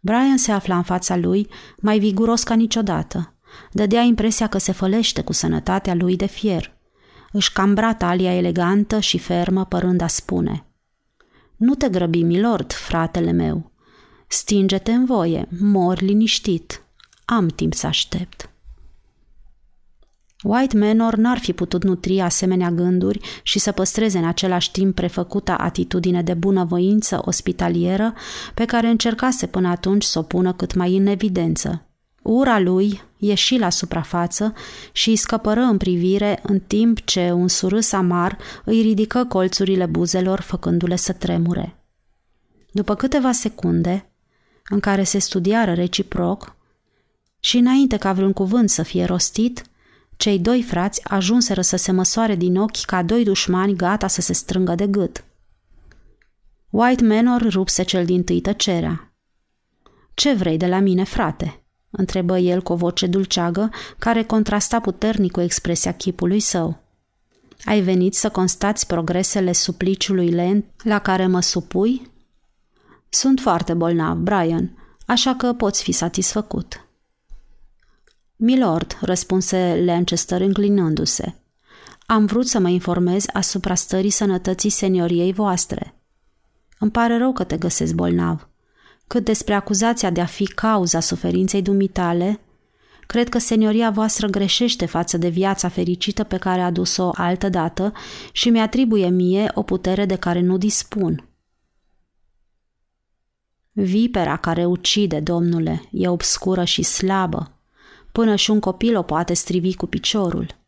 Brian 0.00 0.36
se 0.36 0.52
afla 0.52 0.76
în 0.76 0.82
fața 0.82 1.16
lui, 1.16 1.48
mai 1.78 1.98
viguros 1.98 2.42
ca 2.42 2.54
niciodată. 2.54 3.36
Dădea 3.72 4.00
impresia 4.00 4.46
că 4.46 4.58
se 4.58 4.72
fălește 4.72 5.22
cu 5.22 5.32
sănătatea 5.32 5.94
lui 5.94 6.16
de 6.16 6.26
fier. 6.26 6.76
Își 7.32 7.52
cambra 7.52 7.94
talia 7.94 8.34
elegantă 8.34 9.00
și 9.00 9.18
fermă, 9.18 9.64
părând 9.64 10.00
a 10.00 10.06
spune 10.06 10.64
Nu 11.56 11.74
te 11.74 11.88
grăbi, 11.88 12.22
milord, 12.22 12.72
fratele 12.72 13.30
meu. 13.30 13.70
Stinge-te 14.26 14.92
în 14.92 15.04
voie, 15.04 15.48
mor 15.60 16.00
liniștit. 16.00 16.84
Am 17.24 17.46
timp 17.46 17.74
să 17.74 17.86
aștept. 17.86 18.52
White 20.42 20.76
Manor 20.76 21.14
n-ar 21.14 21.38
fi 21.38 21.52
putut 21.52 21.84
nutri 21.84 22.20
asemenea 22.20 22.70
gânduri 22.70 23.20
și 23.42 23.58
să 23.58 23.72
păstreze 23.72 24.18
în 24.18 24.24
același 24.24 24.70
timp 24.70 24.94
prefăcuta 24.94 25.54
atitudine 25.54 26.22
de 26.22 26.34
bunăvoință 26.34 27.20
ospitalieră 27.24 28.14
pe 28.54 28.64
care 28.64 28.88
încercase 28.88 29.46
până 29.46 29.68
atunci 29.68 30.04
să 30.04 30.18
o 30.18 30.22
pună 30.22 30.52
cât 30.52 30.74
mai 30.74 30.96
în 30.96 31.06
evidență. 31.06 31.86
Ura 32.22 32.58
lui 32.58 33.02
ieși 33.16 33.56
la 33.58 33.70
suprafață 33.70 34.54
și 34.92 35.08
îi 35.08 35.16
scăpără 35.16 35.60
în 35.60 35.76
privire 35.76 36.40
în 36.42 36.60
timp 36.60 37.00
ce 37.00 37.30
un 37.30 37.48
surâs 37.48 37.92
amar 37.92 38.38
îi 38.64 38.82
ridică 38.82 39.24
colțurile 39.24 39.86
buzelor 39.86 40.40
făcându-le 40.40 40.96
să 40.96 41.12
tremure. 41.12 41.76
După 42.70 42.94
câteva 42.94 43.32
secunde, 43.32 44.12
în 44.68 44.80
care 44.80 45.02
se 45.02 45.18
studiară 45.18 45.72
reciproc, 45.72 46.56
și 47.40 47.56
înainte 47.56 47.96
ca 47.96 48.12
vreun 48.12 48.32
cuvânt 48.32 48.70
să 48.70 48.82
fie 48.82 49.04
rostit, 49.04 49.62
cei 50.16 50.38
doi 50.38 50.62
frați 50.62 51.00
ajunseră 51.04 51.60
să 51.60 51.76
se 51.76 51.92
măsoare 51.92 52.34
din 52.34 52.56
ochi 52.56 52.84
ca 52.84 53.02
doi 53.02 53.24
dușmani 53.24 53.76
gata 53.76 54.06
să 54.06 54.20
se 54.20 54.32
strângă 54.32 54.74
de 54.74 54.86
gât. 54.86 55.24
White 56.70 57.04
Manor 57.04 57.42
rupse 57.50 57.82
cel 57.82 58.04
din 58.04 58.24
tâi 58.24 58.40
tăcerea. 58.40 59.14
Ce 60.14 60.32
vrei 60.32 60.56
de 60.56 60.66
la 60.66 60.78
mine, 60.78 61.04
frate?" 61.04 61.61
Întrebă 61.92 62.38
el 62.38 62.62
cu 62.62 62.72
o 62.72 62.76
voce 62.76 63.06
dulceagă, 63.06 63.70
care 63.98 64.22
contrasta 64.22 64.80
puternic 64.80 65.32
cu 65.32 65.40
expresia 65.40 65.92
chipului 65.92 66.40
său. 66.40 66.80
Ai 67.64 67.80
venit 67.80 68.14
să 68.14 68.30
constați 68.30 68.86
progresele 68.86 69.52
supliciului 69.52 70.30
lent 70.30 70.64
la 70.82 70.98
care 70.98 71.26
mă 71.26 71.40
supui? 71.40 72.10
Sunt 73.08 73.40
foarte 73.40 73.74
bolnav, 73.74 74.16
Brian, 74.16 74.96
așa 75.06 75.34
că 75.34 75.52
poți 75.52 75.82
fi 75.82 75.92
satisfăcut. 75.92 76.86
Milord, 78.36 78.98
răspunse 79.00 79.82
Lanchester 79.84 80.40
înclinându-se. 80.40 81.34
Am 82.06 82.26
vrut 82.26 82.46
să 82.46 82.58
mă 82.58 82.68
informez 82.68 83.24
asupra 83.32 83.74
stării 83.74 84.10
sănătății 84.10 84.70
senioriei 84.70 85.32
voastre. 85.32 85.94
Îmi 86.78 86.90
pare 86.90 87.16
rău 87.16 87.32
că 87.32 87.44
te 87.44 87.56
găsesc 87.56 87.94
bolnav. 87.94 88.48
Cât 89.12 89.24
despre 89.24 89.54
acuzația 89.54 90.10
de 90.10 90.20
a 90.20 90.24
fi 90.24 90.44
cauza 90.44 91.00
suferinței 91.00 91.62
dumitale, 91.62 92.40
cred 93.06 93.28
că 93.28 93.38
senioria 93.38 93.90
voastră 93.90 94.26
greșește 94.26 94.86
față 94.86 95.16
de 95.16 95.28
viața 95.28 95.68
fericită 95.68 96.24
pe 96.24 96.36
care 96.36 96.60
a 96.60 96.70
dus-o 96.70 97.10
altă 97.14 97.48
dată 97.48 97.92
și 98.32 98.50
mi-atribuie 98.50 99.08
mie 99.08 99.50
o 99.54 99.62
putere 99.62 100.04
de 100.04 100.16
care 100.16 100.40
nu 100.40 100.56
dispun. 100.56 101.28
Vipera 103.72 104.36
care 104.36 104.64
ucide, 104.64 105.20
domnule, 105.20 105.82
e 105.90 106.08
obscură 106.08 106.64
și 106.64 106.82
slabă. 106.82 107.58
Până 108.12 108.34
și 108.34 108.50
un 108.50 108.60
copil 108.60 108.96
o 108.96 109.02
poate 109.02 109.34
strivi 109.34 109.74
cu 109.76 109.86
piciorul. 109.86 110.61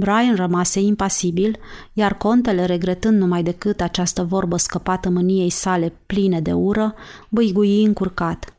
Brian 0.00 0.34
rămase 0.34 0.80
impasibil, 0.80 1.58
iar 1.92 2.16
contele, 2.16 2.64
regretând 2.64 3.18
numai 3.18 3.42
decât 3.42 3.80
această 3.80 4.24
vorbă 4.24 4.56
scăpată 4.56 5.08
mâniei 5.08 5.50
sale 5.50 5.92
pline 6.06 6.40
de 6.40 6.52
ură, 6.52 6.94
băigui 7.28 7.84
încurcat. 7.84 8.54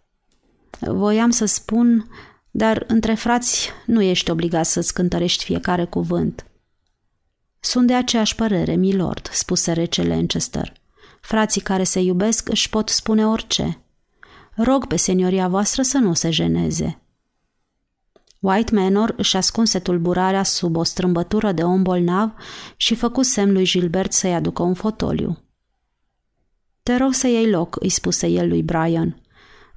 Voiam 0.79 1.29
să 1.29 1.46
spun, 1.46 2.10
dar 2.51 2.84
între 2.88 3.13
frați 3.13 3.69
nu 3.86 4.01
ești 4.01 4.31
obligat 4.31 4.65
să-ți 4.65 4.93
cântărești 4.93 5.43
fiecare 5.43 5.86
cuvânt. 5.86 6.46
Sunt 7.60 7.88
de 7.88 7.93
aceeași 7.93 8.36
părere, 8.36 8.75
milord, 8.75 9.29
spuse 9.31 9.72
rece 9.72 10.03
Lancaster. 10.08 10.74
Frații 11.22 11.62
care 11.62 11.84
se 11.84 12.00
iubesc 12.00 12.50
își 12.50 12.69
pot 12.69 12.89
spune 12.89 13.27
orice. 13.27 13.81
Rog 14.55 14.88
pe 14.88 14.96
senioria 14.96 15.48
voastră 15.48 15.81
să 15.81 15.98
nu 15.98 16.13
se 16.13 16.29
jeneze. 16.29 17.01
White 18.39 18.75
Manor 18.75 19.13
își 19.17 19.38
ascunse 19.38 19.79
tulburarea 19.79 20.43
sub 20.43 20.75
o 20.75 20.84
strâmbătură 20.84 21.51
de 21.51 21.63
om 21.63 21.84
bolnav 21.84 22.34
și 22.75 22.96
făcu 22.96 23.22
semn 23.22 23.51
lui 23.51 23.63
Gilbert 23.63 24.13
să-i 24.13 24.34
aducă 24.34 24.63
un 24.63 24.74
fotoliu. 24.74 25.38
Te 26.84 26.96
rog 26.96 27.13
să 27.13 27.27
iei 27.27 27.50
loc, 27.50 27.75
îi 27.79 27.89
spuse 27.89 28.27
el 28.27 28.48
lui 28.48 28.63
Brian. 28.63 29.22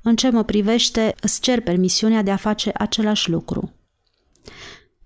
În 0.03 0.17
ce 0.17 0.31
mă 0.31 0.43
privește, 0.43 1.15
îți 1.21 1.41
cer 1.41 1.61
permisiunea 1.61 2.23
de 2.23 2.31
a 2.31 2.37
face 2.37 2.71
același 2.75 3.31
lucru. 3.31 3.73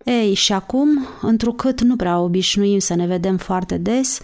Ei, 0.04 0.34
și 0.34 0.52
acum, 0.52 1.06
întrucât 1.20 1.80
nu 1.80 1.96
prea 1.96 2.18
obișnuim 2.18 2.78
să 2.78 2.94
ne 2.94 3.06
vedem 3.06 3.36
foarte 3.36 3.76
des, 3.76 4.20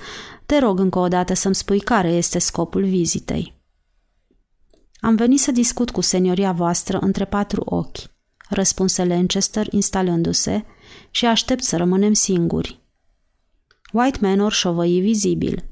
te 0.46 0.58
rog 0.58 0.78
încă 0.78 0.98
o 0.98 1.08
dată 1.08 1.34
să-mi 1.34 1.54
spui 1.54 1.80
care 1.80 2.08
este 2.08 2.38
scopul 2.38 2.84
vizitei. 2.84 3.60
Am 5.00 5.16
venit 5.16 5.40
să 5.40 5.50
discut 5.50 5.90
cu 5.90 6.00
senioria 6.00 6.52
voastră 6.52 6.98
între 6.98 7.24
patru 7.24 7.62
ochi 7.64 8.12
răspunse 8.52 9.04
Lancaster 9.04 9.66
instalându-se, 9.71 10.64
și 11.11 11.26
aștept 11.26 11.62
să 11.62 11.76
rămânem 11.76 12.12
singuri. 12.12 12.80
White 13.92 14.18
Manor 14.21 14.52
șovăi 14.52 15.00
vizibil. 15.00 15.64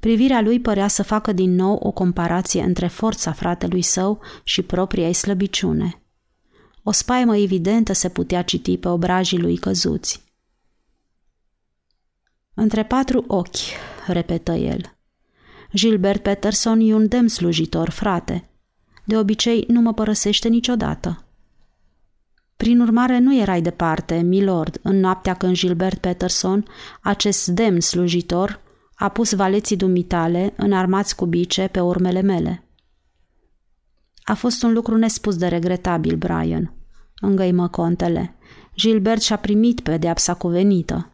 Privirea 0.00 0.40
lui 0.40 0.60
părea 0.60 0.88
să 0.88 1.02
facă 1.02 1.32
din 1.32 1.54
nou 1.54 1.74
o 1.74 1.90
comparație 1.90 2.62
între 2.62 2.86
forța 2.86 3.32
fratelui 3.32 3.82
său 3.82 4.20
și 4.42 4.62
propria 4.62 5.06
ei 5.06 5.12
slăbiciune. 5.12 6.02
O 6.82 6.92
spaimă 6.92 7.36
evidentă 7.36 7.92
se 7.92 8.08
putea 8.08 8.42
citi 8.42 8.76
pe 8.76 8.88
obrajii 8.88 9.38
lui 9.38 9.56
căzuți. 9.56 10.22
Între 12.54 12.84
patru 12.84 13.24
ochi, 13.26 13.56
repetă 14.06 14.52
el. 14.52 14.96
Gilbert 15.74 16.22
Peterson 16.22 16.80
e 16.80 16.94
un 16.94 17.08
demn 17.08 17.28
slujitor, 17.28 17.90
frate. 17.90 18.50
De 19.04 19.16
obicei 19.16 19.64
nu 19.68 19.80
mă 19.80 19.94
părăsește 19.94 20.48
niciodată. 20.48 21.27
Prin 22.58 22.80
urmare, 22.80 23.18
nu 23.18 23.36
erai 23.36 23.62
departe, 23.62 24.14
milord, 24.14 24.78
în 24.82 25.00
noaptea 25.00 25.34
când 25.34 25.54
Gilbert 25.54 25.98
Peterson, 25.98 26.64
acest 27.00 27.46
demn 27.46 27.80
slujitor, 27.80 28.60
a 28.94 29.08
pus 29.08 29.34
valeții 29.34 29.76
dumitale, 29.76 30.52
înarmați 30.56 31.16
cu 31.16 31.26
bice, 31.26 31.68
pe 31.72 31.80
urmele 31.80 32.20
mele. 32.20 32.64
A 34.22 34.34
fost 34.34 34.62
un 34.62 34.72
lucru 34.72 34.96
nespus 34.96 35.36
de 35.36 35.46
regretabil, 35.46 36.16
Brian, 36.16 36.74
îngăimă 37.20 37.68
contele. 37.68 38.34
Gilbert 38.74 39.20
și-a 39.20 39.36
primit 39.36 39.80
pedeapsa 39.80 40.34
cuvenită. 40.34 41.12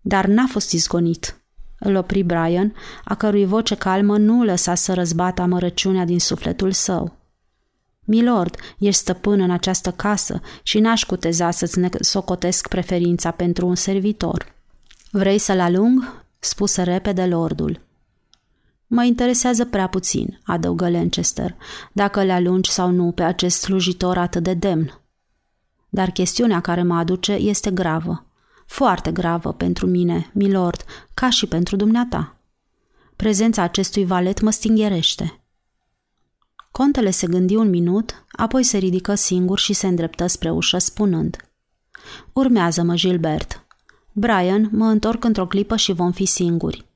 Dar 0.00 0.26
n-a 0.26 0.46
fost 0.46 0.72
izgonit. 0.72 1.42
Îl 1.78 1.94
opri 1.94 2.22
Brian, 2.22 2.74
a 3.04 3.14
cărui 3.14 3.44
voce 3.44 3.74
calmă 3.74 4.18
nu 4.18 4.44
lăsa 4.44 4.74
să 4.74 4.94
răzbată 4.94 5.42
amărăciunea 5.42 6.04
din 6.04 6.20
sufletul 6.20 6.72
său. 6.72 7.23
Milord, 8.04 8.56
ești 8.78 9.00
stăpân 9.00 9.40
în 9.40 9.50
această 9.50 9.90
casă 9.90 10.40
și 10.62 10.78
n-aș 10.78 11.04
cuteza 11.04 11.50
să-ți 11.50 11.78
socotesc 12.00 12.68
preferința 12.68 13.30
pentru 13.30 13.66
un 13.66 13.74
servitor. 13.74 14.54
Vrei 15.10 15.38
să-l 15.38 15.60
alung? 15.60 16.22
spuse 16.38 16.82
repede 16.82 17.26
lordul. 17.26 17.80
Mă 18.86 19.04
interesează 19.04 19.64
prea 19.64 19.86
puțin, 19.86 20.40
adăugă 20.44 20.88
Lancaster, 20.88 21.56
dacă 21.92 22.22
le 22.22 22.32
alungi 22.32 22.70
sau 22.70 22.90
nu 22.90 23.12
pe 23.12 23.22
acest 23.22 23.60
slujitor 23.60 24.18
atât 24.18 24.42
de 24.42 24.54
demn. 24.54 25.00
Dar 25.88 26.10
chestiunea 26.10 26.60
care 26.60 26.82
mă 26.82 26.94
aduce 26.94 27.32
este 27.32 27.70
gravă. 27.70 28.26
Foarte 28.66 29.12
gravă 29.12 29.52
pentru 29.52 29.86
mine, 29.86 30.30
milord, 30.32 30.84
ca 31.14 31.30
și 31.30 31.46
pentru 31.46 31.76
dumneata. 31.76 32.36
Prezența 33.16 33.62
acestui 33.62 34.04
valet 34.04 34.40
mă 34.40 34.50
stingherește. 34.50 35.43
Contele 36.76 37.10
se 37.10 37.26
gândi 37.26 37.56
un 37.56 37.68
minut, 37.68 38.24
apoi 38.32 38.62
se 38.62 38.78
ridică 38.78 39.14
singur 39.14 39.58
și 39.58 39.72
se 39.72 39.86
îndreptă 39.86 40.26
spre 40.26 40.50
ușă 40.50 40.78
spunând 40.78 41.36
Urmează-mă, 42.32 42.94
Gilbert. 42.94 43.66
Brian, 44.12 44.68
mă 44.72 44.84
întorc 44.84 45.24
într-o 45.24 45.46
clipă 45.46 45.76
și 45.76 45.92
vom 45.92 46.12
fi 46.12 46.24
singuri. 46.24 46.86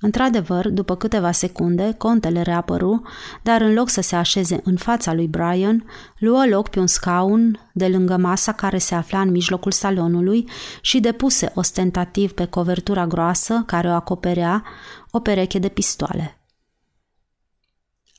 Într-adevăr, 0.00 0.68
după 0.68 0.96
câteva 0.96 1.32
secunde, 1.32 1.94
contele 1.98 2.42
reapăru, 2.42 3.02
dar 3.42 3.60
în 3.60 3.74
loc 3.74 3.88
să 3.88 4.00
se 4.00 4.16
așeze 4.16 4.60
în 4.64 4.76
fața 4.76 5.12
lui 5.12 5.26
Brian, 5.26 5.84
luă 6.18 6.46
loc 6.46 6.68
pe 6.68 6.78
un 6.78 6.86
scaun 6.86 7.70
de 7.72 7.88
lângă 7.88 8.16
masa 8.16 8.52
care 8.52 8.78
se 8.78 8.94
afla 8.94 9.20
în 9.20 9.30
mijlocul 9.30 9.72
salonului 9.72 10.48
și 10.80 11.00
depuse 11.00 11.52
ostentativ 11.54 12.32
pe 12.32 12.44
covertura 12.44 13.06
groasă 13.06 13.62
care 13.66 13.88
o 13.88 13.92
acoperea 13.92 14.64
o 15.10 15.20
pereche 15.20 15.58
de 15.58 15.68
pistoale. 15.68 16.41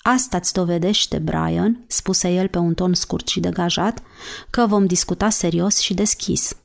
Asta 0.05 0.37
îți 0.37 0.53
dovedește, 0.53 1.19
Brian, 1.19 1.83
spuse 1.87 2.29
el 2.29 2.47
pe 2.47 2.57
un 2.57 2.73
ton 2.73 2.93
scurt 2.93 3.27
și 3.27 3.39
degajat, 3.39 4.01
că 4.49 4.65
vom 4.65 4.85
discuta 4.85 5.29
serios 5.29 5.77
și 5.77 5.93
deschis. 5.93 6.57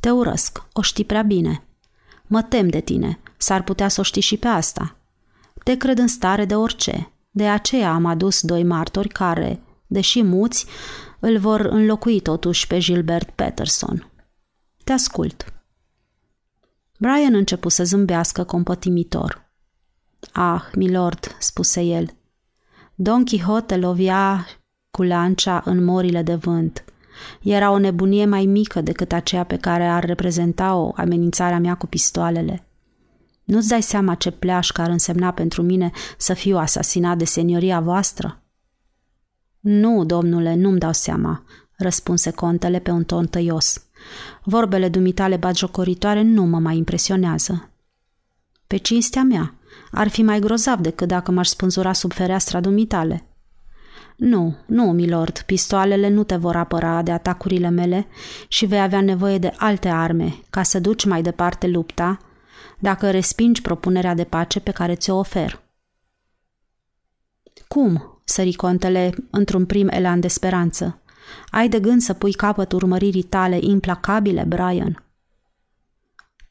Te 0.00 0.10
urăsc, 0.10 0.66
o 0.72 0.82
știi 0.82 1.04
prea 1.04 1.22
bine. 1.22 1.62
Mă 2.26 2.42
tem 2.42 2.68
de 2.68 2.80
tine, 2.80 3.18
s-ar 3.36 3.62
putea 3.62 3.88
să 3.88 4.00
o 4.00 4.02
știi 4.02 4.22
și 4.22 4.36
pe 4.36 4.46
asta. 4.46 4.96
Te 5.64 5.76
cred 5.76 5.98
în 5.98 6.06
stare 6.06 6.44
de 6.44 6.56
orice, 6.56 7.12
de 7.30 7.48
aceea 7.48 7.92
am 7.92 8.04
adus 8.04 8.40
doi 8.40 8.62
martori 8.62 9.08
care, 9.08 9.62
deși 9.86 10.22
muți, 10.22 10.66
îl 11.20 11.38
vor 11.38 11.60
înlocui 11.60 12.20
totuși 12.20 12.66
pe 12.66 12.78
Gilbert 12.78 13.30
Peterson. 13.30 14.10
Te 14.84 14.92
ascult. 14.92 15.52
Brian 16.98 17.34
începu 17.34 17.68
să 17.68 17.84
zâmbească 17.84 18.44
compătimitor. 18.44 19.50
Ah, 20.32 20.62
milord, 20.74 21.36
spuse 21.38 21.80
el, 21.80 22.14
Don 22.94 23.24
Quixote 23.24 23.76
lovia 23.76 24.46
cu 24.90 25.02
lancia 25.02 25.62
în 25.64 25.84
morile 25.84 26.22
de 26.22 26.34
vânt. 26.34 26.84
Era 27.42 27.70
o 27.70 27.78
nebunie 27.78 28.24
mai 28.26 28.46
mică 28.46 28.80
decât 28.80 29.12
aceea 29.12 29.44
pe 29.44 29.56
care 29.56 29.86
ar 29.86 30.04
reprezenta-o 30.04 30.92
amenințarea 30.96 31.58
mea 31.58 31.74
cu 31.74 31.86
pistoalele. 31.86 32.66
Nu-ți 33.44 33.68
dai 33.68 33.82
seama 33.82 34.14
ce 34.14 34.30
pleașcă 34.30 34.80
ar 34.80 34.88
însemna 34.88 35.30
pentru 35.30 35.62
mine 35.62 35.90
să 36.18 36.34
fiu 36.34 36.56
asasinat 36.56 37.18
de 37.18 37.24
senioria 37.24 37.80
voastră? 37.80 38.42
Nu, 39.60 40.04
domnule, 40.04 40.54
nu-mi 40.54 40.78
dau 40.78 40.92
seama, 40.92 41.44
răspunse 41.76 42.30
contele 42.30 42.78
pe 42.78 42.90
un 42.90 43.04
ton 43.04 43.26
tăios. 43.26 43.86
Vorbele 44.42 44.88
dumitale 44.88 45.36
bagiocoritoare 45.36 46.22
nu 46.22 46.44
mă 46.44 46.58
mai 46.58 46.76
impresionează. 46.76 47.70
Pe 48.66 48.76
cinstea 48.76 49.22
mea, 49.22 49.54
ar 49.94 50.08
fi 50.08 50.22
mai 50.22 50.38
grozav 50.38 50.80
decât 50.80 51.08
dacă 51.08 51.30
m-aș 51.30 51.48
spânzura 51.48 51.92
sub 51.92 52.12
fereastra 52.12 52.60
dumitale. 52.60 53.26
Nu, 54.16 54.56
nu, 54.66 54.84
milord, 54.84 55.38
pistoalele 55.38 56.08
nu 56.08 56.24
te 56.24 56.36
vor 56.36 56.56
apăra 56.56 57.02
de 57.02 57.10
atacurile 57.10 57.68
mele 57.68 58.06
și 58.48 58.66
vei 58.66 58.80
avea 58.80 59.00
nevoie 59.00 59.38
de 59.38 59.52
alte 59.56 59.88
arme 59.88 60.34
ca 60.50 60.62
să 60.62 60.80
duci 60.80 61.04
mai 61.04 61.22
departe 61.22 61.66
lupta 61.66 62.18
dacă 62.78 63.10
respingi 63.10 63.62
propunerea 63.62 64.14
de 64.14 64.24
pace 64.24 64.60
pe 64.60 64.70
care 64.70 64.94
ți-o 64.94 65.18
ofer. 65.18 65.62
Cum? 67.68 68.20
sări 68.24 68.52
contele 68.52 69.14
într-un 69.30 69.66
prim 69.66 69.88
elan 69.88 70.20
de 70.20 70.28
speranță. 70.28 70.98
Ai 71.50 71.68
de 71.68 71.80
gând 71.80 72.00
să 72.00 72.12
pui 72.12 72.32
capăt 72.32 72.72
urmăririi 72.72 73.22
tale 73.22 73.58
implacabile, 73.60 74.44
Brian? 74.48 75.03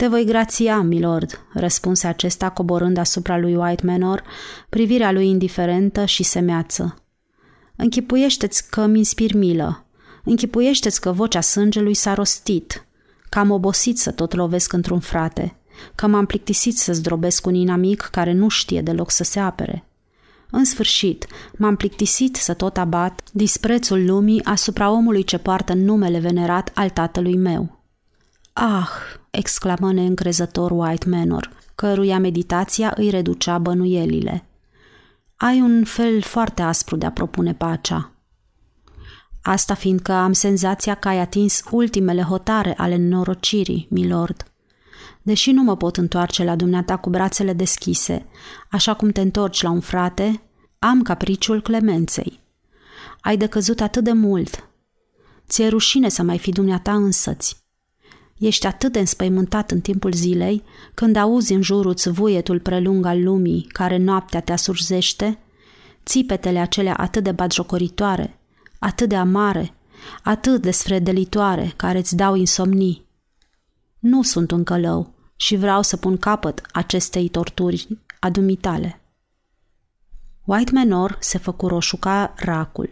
Te 0.03 0.09
voi 0.09 0.25
grația, 0.25 0.81
milord, 0.81 1.45
răspunse 1.53 2.07
acesta 2.07 2.49
coborând 2.49 2.97
asupra 2.97 3.37
lui 3.37 3.55
White 3.55 3.85
Manor, 3.85 4.23
privirea 4.69 5.11
lui 5.11 5.27
indiferentă 5.27 6.05
și 6.05 6.23
semeață. 6.23 7.03
Închipuiește-ți 7.75 8.69
că 8.69 8.85
mi 8.85 8.97
inspir 8.97 9.33
milă. 9.33 9.85
Închipuiește-ți 10.23 11.01
că 11.01 11.11
vocea 11.11 11.41
sângelui 11.41 11.93
s-a 11.93 12.13
rostit, 12.13 12.85
că 13.29 13.39
am 13.39 13.49
obosit 13.49 13.99
să 13.99 14.11
tot 14.11 14.33
lovesc 14.33 14.73
într-un 14.73 14.99
frate, 14.99 15.55
că 15.95 16.07
m-am 16.07 16.25
plictisit 16.25 16.77
să 16.77 16.93
zdrobesc 16.93 17.45
un 17.45 17.53
inamic 17.53 18.01
care 18.01 18.33
nu 18.33 18.47
știe 18.47 18.81
deloc 18.81 19.11
să 19.11 19.23
se 19.23 19.39
apere. 19.39 19.85
În 20.49 20.65
sfârșit, 20.65 21.27
m-am 21.57 21.75
plictisit 21.75 22.35
să 22.35 22.53
tot 22.53 22.77
abat 22.77 23.23
disprețul 23.31 24.05
lumii 24.05 24.43
asupra 24.43 24.89
omului 24.89 25.23
ce 25.23 25.37
poartă 25.37 25.73
numele 25.73 26.19
venerat 26.19 26.71
al 26.73 26.89
tatălui 26.89 27.37
meu. 27.37 27.81
Ah, 28.53 28.89
exclamă 29.37 29.93
neîncrezător 29.93 30.71
White 30.71 31.09
Manor, 31.09 31.49
căruia 31.75 32.19
meditația 32.19 32.93
îi 32.95 33.09
reducea 33.09 33.57
bănuielile. 33.57 34.45
Ai 35.35 35.61
un 35.61 35.83
fel 35.83 36.21
foarte 36.21 36.61
aspru 36.61 36.95
de 36.95 37.05
a 37.05 37.11
propune 37.11 37.53
pacea. 37.53 38.11
Asta 39.41 39.73
fiindcă 39.73 40.11
am 40.11 40.31
senzația 40.31 40.95
că 40.95 41.07
ai 41.07 41.19
atins 41.19 41.63
ultimele 41.71 42.21
hotare 42.21 42.73
ale 42.77 42.95
norocirii, 42.95 43.87
milord. 43.89 44.51
Deși 45.21 45.51
nu 45.51 45.63
mă 45.63 45.77
pot 45.77 45.97
întoarce 45.97 46.43
la 46.43 46.55
dumneata 46.55 46.97
cu 46.97 47.09
brațele 47.09 47.53
deschise, 47.53 48.25
așa 48.71 48.93
cum 48.93 49.09
te 49.09 49.21
întorci 49.21 49.61
la 49.61 49.69
un 49.69 49.79
frate, 49.79 50.41
am 50.79 51.01
capriciul 51.01 51.61
clemenței. 51.61 52.39
Ai 53.21 53.37
decăzut 53.37 53.81
atât 53.81 54.03
de 54.03 54.11
mult. 54.11 54.69
Ți-e 55.47 55.67
rușine 55.67 56.09
să 56.09 56.23
mai 56.23 56.39
fi 56.39 56.51
dumneata 56.51 56.93
însăți. 56.93 57.62
Ești 58.43 58.65
atât 58.65 58.91
de 58.91 58.99
înspăimântat 58.99 59.71
în 59.71 59.81
timpul 59.81 60.13
zilei, 60.13 60.63
când 60.93 61.15
auzi 61.15 61.53
în 61.53 61.61
jurul 61.61 61.95
vuietul 62.05 62.59
prelung 62.59 63.05
al 63.05 63.23
lumii 63.23 63.61
care 63.61 63.97
noaptea 63.97 64.41
te 64.41 64.51
asurzește, 64.51 65.39
țipetele 66.05 66.59
acelea 66.59 66.95
atât 66.95 67.23
de 67.23 67.31
batjocoritoare, 67.31 68.39
atât 68.79 69.09
de 69.09 69.15
amare, 69.15 69.73
atât 70.23 70.61
de 70.61 70.71
sfredelitoare 70.71 71.73
care 71.75 71.97
îți 71.97 72.15
dau 72.15 72.35
insomnii. 72.35 73.05
Nu 73.99 74.21
sunt 74.21 74.51
un 74.51 74.63
călău 74.63 75.13
și 75.35 75.55
vreau 75.55 75.81
să 75.81 75.97
pun 75.97 76.17
capăt 76.17 76.61
acestei 76.71 77.27
torturi 77.27 77.87
adumitale. 78.19 79.01
White 80.45 80.71
Menor 80.71 81.17
se 81.19 81.37
făcu 81.37 81.67
roșu 81.67 81.97
ca 81.97 82.33
racul. 82.37 82.89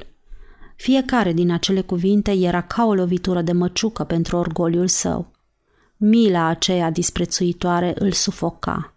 Fiecare 0.76 1.34
din 1.34 1.52
acele 1.52 1.82
cuvinte 1.82 2.32
era 2.32 2.62
ca 2.62 2.86
o 2.86 2.94
lovitură 2.94 3.42
de 3.42 3.52
măciucă 3.52 4.04
pentru 4.04 4.38
orgoliul 4.38 4.88
său. 4.88 5.31
Mila 6.04 6.46
aceea 6.46 6.92
disprețuitoare 6.92 7.94
îl 7.96 8.12
sufoca. 8.12 8.94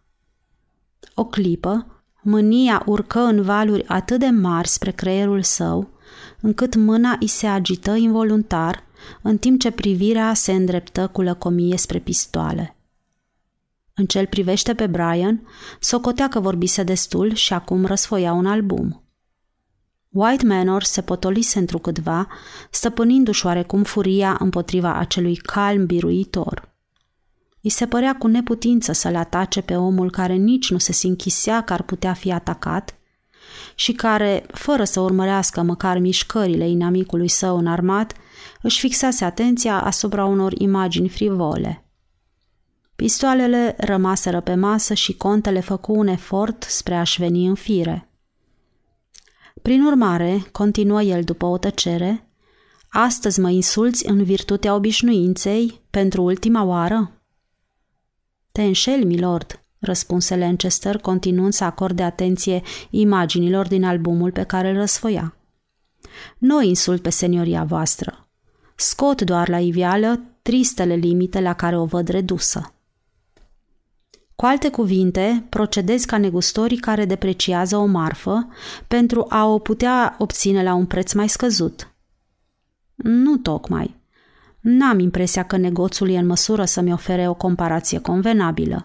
O 1.15 1.25
clipă, 1.25 2.03
mânia 2.23 2.83
urcă 2.87 3.19
în 3.19 3.43
valuri 3.43 3.87
atât 3.87 4.19
de 4.19 4.27
mari 4.27 4.69
spre 4.69 4.91
creierul 4.91 5.43
său, 5.43 5.91
încât 6.41 6.75
mâna 6.75 7.17
îi 7.21 7.27
se 7.27 7.47
agită 7.47 7.95
involuntar, 7.95 8.85
în 9.23 9.39
timp 9.39 9.61
ce 9.61 9.71
privirea 9.71 10.35
se 10.35 10.53
îndreptă 10.53 11.07
cu 11.07 11.23
lăcomie 11.23 11.77
spre 11.77 11.99
pistoale. 11.99 12.77
În 13.95 14.07
cel 14.07 14.27
privește 14.27 14.75
pe 14.75 14.87
Brian, 14.87 15.47
socotea 15.81 16.29
că 16.29 16.41
vorbise 16.41 16.83
destul 16.83 17.35
și 17.35 17.53
acum 17.53 17.85
răsfoia 17.85 18.33
un 18.33 18.47
album. 18.47 19.03
White 20.09 20.47
Manor 20.47 20.83
se 20.83 21.03
potolise 21.03 21.59
întrucâtva, 21.59 22.29
stăpânindu-și 22.71 23.47
oarecum 23.47 23.83
furia 23.83 24.37
împotriva 24.41 24.95
acelui 24.95 25.37
calm 25.37 25.87
biruitor. 25.87 26.73
I 27.67 27.69
se 27.69 27.87
părea 27.87 28.17
cu 28.17 28.27
neputință 28.27 28.93
să-l 28.93 29.17
atace 29.17 29.61
pe 29.61 29.77
omul 29.77 30.11
care 30.11 30.35
nici 30.35 30.71
nu 30.71 30.79
se 30.79 30.93
sinchisea 30.93 31.61
că 31.61 31.73
ar 31.73 31.83
putea 31.83 32.13
fi 32.13 32.33
atacat 32.33 32.95
și 33.75 33.93
care, 33.93 34.47
fără 34.53 34.85
să 34.85 35.01
urmărească 35.01 35.63
măcar 35.63 35.99
mișcările 35.99 36.69
inamicului 36.69 37.29
său 37.29 37.59
înarmat, 37.59 38.13
își 38.63 38.81
fixase 38.81 39.25
atenția 39.25 39.81
asupra 39.81 40.25
unor 40.25 40.53
imagini 40.53 41.09
frivole. 41.09 41.85
Pistoalele 42.97 43.75
rămaseră 43.79 44.41
pe 44.41 44.55
masă 44.55 44.95
și 44.95 45.17
contele 45.17 45.61
făcu 45.61 45.93
un 45.93 46.07
efort 46.07 46.63
spre 46.63 46.95
a-și 46.95 47.21
veni 47.21 47.47
în 47.47 47.55
fire. 47.55 48.09
Prin 49.63 49.85
urmare, 49.85 50.47
continuă 50.53 51.03
el 51.03 51.23
după 51.23 51.47
o 51.47 51.59
tăcere, 51.59 52.29
astăzi 52.89 53.41
mă 53.41 53.51
insulți 53.51 54.07
în 54.07 54.25
virtutea 54.25 54.75
obișnuinței 54.75 55.81
pentru 55.91 56.23
ultima 56.23 56.63
oară? 56.63 57.14
Te 58.59 58.63
înșeli, 58.63 59.05
milord, 59.05 59.61
răspunse 59.79 60.37
Lancaster, 60.37 60.99
continuând 60.99 61.53
să 61.53 61.65
acorde 61.65 62.03
atenție 62.03 62.63
imaginilor 62.91 63.67
din 63.67 63.85
albumul 63.85 64.33
pe 64.33 64.43
care 64.43 64.71
îl 64.71 64.77
răsfoia. 64.77 65.37
Nu 66.39 66.63
insult 66.63 67.03
pe 67.03 67.11
senioria 67.11 67.65
voastră. 67.65 68.29
Scot 68.77 69.23
doar 69.23 69.49
la 69.49 69.61
iveală 69.61 70.21
tristele 70.43 70.95
limite 70.95 71.41
la 71.41 71.55
care 71.55 71.79
o 71.79 71.85
văd 71.85 72.09
redusă. 72.09 72.75
Cu 74.37 74.47
alte 74.47 74.71
cuvinte, 74.71 75.47
procedezi 75.49 76.07
ca 76.07 76.19
negustorii 76.19 76.79
care 76.79 77.05
depreciază 77.05 77.77
o 77.77 77.85
marfă 77.85 78.49
pentru 78.89 79.27
a 79.29 79.47
o 79.47 79.59
putea 79.59 80.15
obține 80.19 80.63
la 80.63 80.75
un 80.75 80.87
preț 80.87 81.13
mai 81.13 81.29
scăzut. 81.29 81.95
Nu 82.95 83.37
tocmai. 83.37 84.03
N-am 84.65 84.99
impresia 84.99 85.43
că 85.43 85.57
negoțul 85.57 86.09
e 86.09 86.19
în 86.19 86.27
măsură 86.27 86.65
să-mi 86.65 86.93
ofere 86.93 87.29
o 87.29 87.35
comparație 87.35 87.99
convenabilă. 87.99 88.83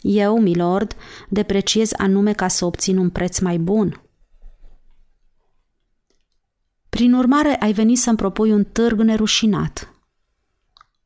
Eu, 0.00 0.40
milord, 0.40 0.96
depreciez 1.28 1.90
anume 1.96 2.32
ca 2.32 2.48
să 2.48 2.64
obțin 2.64 2.96
un 2.96 3.10
preț 3.10 3.38
mai 3.38 3.58
bun. 3.58 4.02
Prin 6.88 7.14
urmare, 7.14 7.56
ai 7.60 7.72
venit 7.72 7.98
să-mi 7.98 8.16
propui 8.16 8.52
un 8.52 8.64
târg 8.64 9.00
nerușinat. 9.00 9.94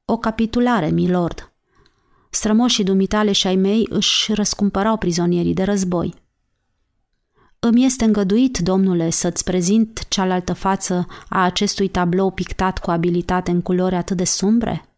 O 0.05 0.19
capitulare, 0.19 0.88
milord. 0.88 1.53
Strămoșii 2.31 2.85
dumitale 2.85 3.33
și 3.33 3.47
ai 3.47 3.57
mei 3.57 3.87
își 3.90 4.33
răscumpărau 4.33 4.97
prizonierii 4.97 5.55
de 5.55 5.62
război. 5.62 6.14
Îmi 7.68 7.85
este 7.85 8.05
îngăduit, 8.05 8.59
domnule, 8.59 9.11
să-ți 9.11 9.44
prezint 9.44 10.09
cealaltă 10.09 10.52
față 10.52 11.07
a 11.29 11.44
acestui 11.44 11.88
tablou 11.88 12.31
pictat 12.31 12.79
cu 12.79 12.90
abilitate 12.90 13.50
în 13.50 13.62
culori 13.62 13.94
atât 13.94 14.16
de 14.16 14.24
sumbre? 14.24 14.88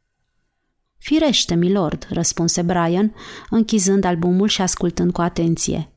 Firește, 0.99 1.55
milord, 1.55 2.07
răspunse 2.11 2.63
Brian, 2.63 3.15
închizând 3.51 4.05
albumul 4.05 4.49
și 4.49 4.61
ascultând 4.61 5.13
cu 5.13 5.21
atenție. 5.21 5.93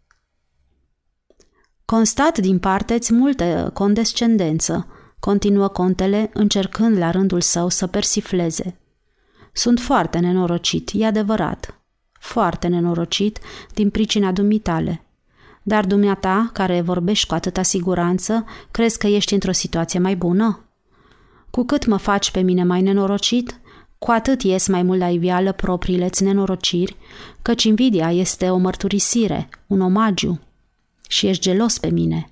Constat 1.86 2.38
din 2.38 2.60
parteți 2.60 3.14
multă 3.14 3.72
condescendență, 3.74 4.88
continuă 5.20 5.68
contele, 5.68 6.30
încercând 6.34 6.98
la 6.98 7.12
rândul 7.12 7.42
său 7.42 7.70
să 7.70 7.88
persifleze. 7.88 8.80
Sunt 9.54 9.80
foarte 9.80 10.20
nenorocit, 10.20 10.90
e 10.94 11.06
adevărat. 11.06 11.82
Foarte 12.20 12.68
nenorocit 12.68 13.40
din 13.74 13.90
pricina 13.90 14.32
dumitale. 14.32 15.06
Dar 15.62 15.86
dumneata, 15.86 16.50
care 16.54 16.82
vorbești 16.82 17.28
cu 17.28 17.34
atâta 17.34 17.62
siguranță, 17.62 18.46
crezi 18.72 18.98
că 18.98 19.08
ești 19.08 19.34
într-o 19.34 19.52
situație 19.52 20.00
mai 20.00 20.16
bună? 20.16 20.66
Cu 21.50 21.64
cât 21.64 21.86
mă 21.86 21.98
faci 21.98 22.32
pe 22.32 22.40
mine 22.40 22.64
mai 22.64 22.82
nenorocit, 22.82 23.60
cu 23.98 24.12
atât 24.12 24.42
ies 24.42 24.68
mai 24.68 24.84
mult 24.84 25.00
la 25.00 25.10
iveală 25.10 25.52
propriile-ți 25.52 26.24
nenorociri, 26.24 26.96
căci 27.42 27.64
invidia 27.64 28.12
este 28.12 28.50
o 28.50 28.58
mărturisire, 28.58 29.50
un 29.68 29.82
omagiu. 29.82 30.40
Și 31.08 31.28
ești 31.28 31.42
gelos 31.44 31.78
pe 31.78 31.90
mine. 31.90 32.32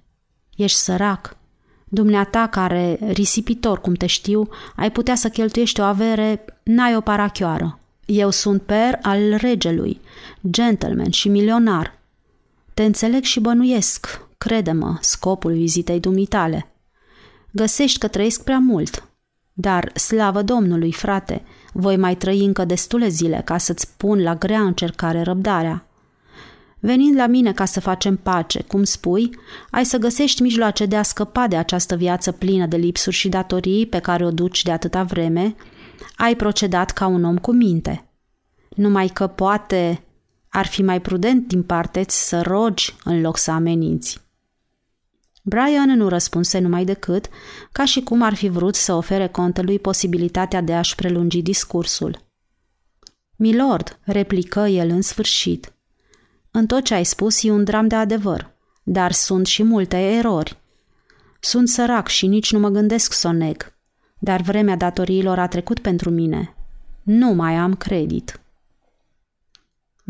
Ești 0.56 0.78
sărac. 0.78 1.38
Dumneata 1.86 2.48
care, 2.48 3.00
risipitor 3.12 3.82
cum 3.82 3.94
te 3.94 4.06
știu, 4.06 4.50
ai 4.76 4.92
putea 4.92 5.16
să 5.16 5.30
cheltuiești 5.30 5.80
o 5.80 5.84
avere, 5.84 6.46
n-ai 6.64 6.96
o 6.96 7.02
parachioară. 7.02 7.80
Eu 8.06 8.30
sunt 8.30 8.62
per 8.62 9.00
al 9.02 9.36
regelui, 9.36 10.00
gentleman 10.50 11.10
și 11.10 11.30
milionar. 11.30 11.99
Te 12.80 12.86
înțeleg 12.86 13.24
și 13.24 13.40
bănuiesc, 13.40 14.28
crede-mă, 14.38 14.98
scopul 15.02 15.54
vizitei 15.54 16.00
dumitale. 16.00 16.74
Găsești 17.52 18.00
că 18.00 18.08
trăiesc 18.08 18.44
prea 18.44 18.60
mult, 18.60 19.10
dar, 19.54 19.98
slavă 19.98 20.42
Domnului, 20.42 20.92
frate, 20.92 21.44
voi 21.74 21.98
mai 21.98 22.16
trăi 22.16 22.46
încă 22.46 22.66
destule 22.66 23.08
zile 23.08 23.42
ca 23.46 23.58
să-ți 23.58 23.88
pun 23.98 24.22
la 24.22 24.36
grea 24.36 24.62
încercare 24.62 25.22
răbdarea. 25.22 25.88
Venind 26.80 27.16
la 27.16 27.28
mine 27.28 27.54
ca 27.54 27.66
să 27.66 27.80
facem 27.80 28.16
pace, 28.16 28.62
cum 28.62 28.84
spui, 28.84 29.30
ai 29.72 29.86
să 29.86 29.98
găsești 29.98 30.42
mijloace 30.42 30.86
de 30.86 30.96
a 30.96 31.04
scăpa 31.04 31.48
de 31.48 31.56
această 31.56 31.96
viață 31.96 32.32
plină 32.32 32.66
de 32.66 32.78
lipsuri 32.78 33.16
și 33.16 33.30
datorii 33.30 33.86
pe 33.86 34.00
care 34.00 34.26
o 34.26 34.32
duci 34.32 34.64
de 34.64 34.72
atâta 34.72 35.04
vreme, 35.04 35.56
ai 36.16 36.36
procedat 36.36 36.92
ca 36.92 37.08
un 37.08 37.24
om 37.24 37.38
cu 37.38 37.52
minte. 37.52 38.10
Numai 38.76 39.08
că 39.08 39.28
poate 39.28 40.04
ar 40.50 40.66
fi 40.66 40.82
mai 40.82 41.02
prudent 41.02 41.48
din 41.48 41.64
parteți 41.64 42.28
să 42.28 42.42
rogi 42.42 42.96
în 43.04 43.22
loc 43.22 43.38
să 43.38 43.52
ameninți. 43.52 44.28
Brian 45.42 45.90
nu 45.90 46.08
răspunse 46.08 46.60
numai 46.60 46.86
decât, 46.86 47.30
ca 47.72 47.86
și 47.86 48.02
cum 48.02 48.22
ar 48.22 48.34
fi 48.34 48.48
vrut 48.48 48.76
să 48.76 48.94
ofere 48.94 49.28
contelui 49.28 49.80
posibilitatea 49.80 50.62
de 50.62 50.74
a-și 50.74 50.96
prelungi 50.96 51.42
discursul. 51.42 52.28
Milord, 53.36 54.00
replică 54.04 54.60
el 54.60 54.90
în 54.90 55.02
sfârșit, 55.02 55.74
în 56.52 56.66
tot 56.66 56.84
ce 56.84 56.94
ai 56.94 57.04
spus 57.04 57.44
e 57.44 57.52
un 57.52 57.64
dram 57.64 57.88
de 57.88 57.96
adevăr, 57.96 58.52
dar 58.84 59.12
sunt 59.12 59.48
și 59.48 59.64
multe 59.64 59.98
erori. 59.98 60.58
Sunt 61.40 61.68
sărac 61.68 62.08
și 62.08 62.28
nici 62.28 62.52
nu 62.52 62.60
mă 62.60 62.70
gândesc 62.70 63.14
să 63.14 63.28
o 63.28 63.32
neg, 63.32 63.74
dar 64.20 64.42
vremea 64.42 64.76
datoriilor 64.76 65.40
a 65.40 65.48
trecut 65.48 65.80
pentru 65.80 66.10
mine. 66.10 66.56
Nu 67.04 67.32
mai 67.32 67.56
am 67.56 67.76
credit. 67.76 68.42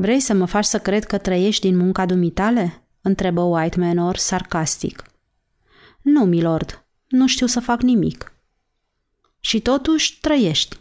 Vrei 0.01 0.19
să 0.19 0.33
mă 0.33 0.45
faci 0.45 0.65
să 0.65 0.79
cred 0.79 1.05
că 1.05 1.17
trăiești 1.17 1.67
din 1.67 1.77
munca 1.77 2.05
dumitale? 2.05 2.87
întrebă 3.01 3.41
White 3.41 3.79
Manor 3.79 4.17
sarcastic. 4.17 5.03
Nu, 6.01 6.25
milord, 6.25 6.85
nu 7.07 7.27
știu 7.27 7.45
să 7.45 7.59
fac 7.59 7.81
nimic. 7.81 8.33
Și 9.39 9.61
totuși 9.61 10.19
trăiești. 10.19 10.79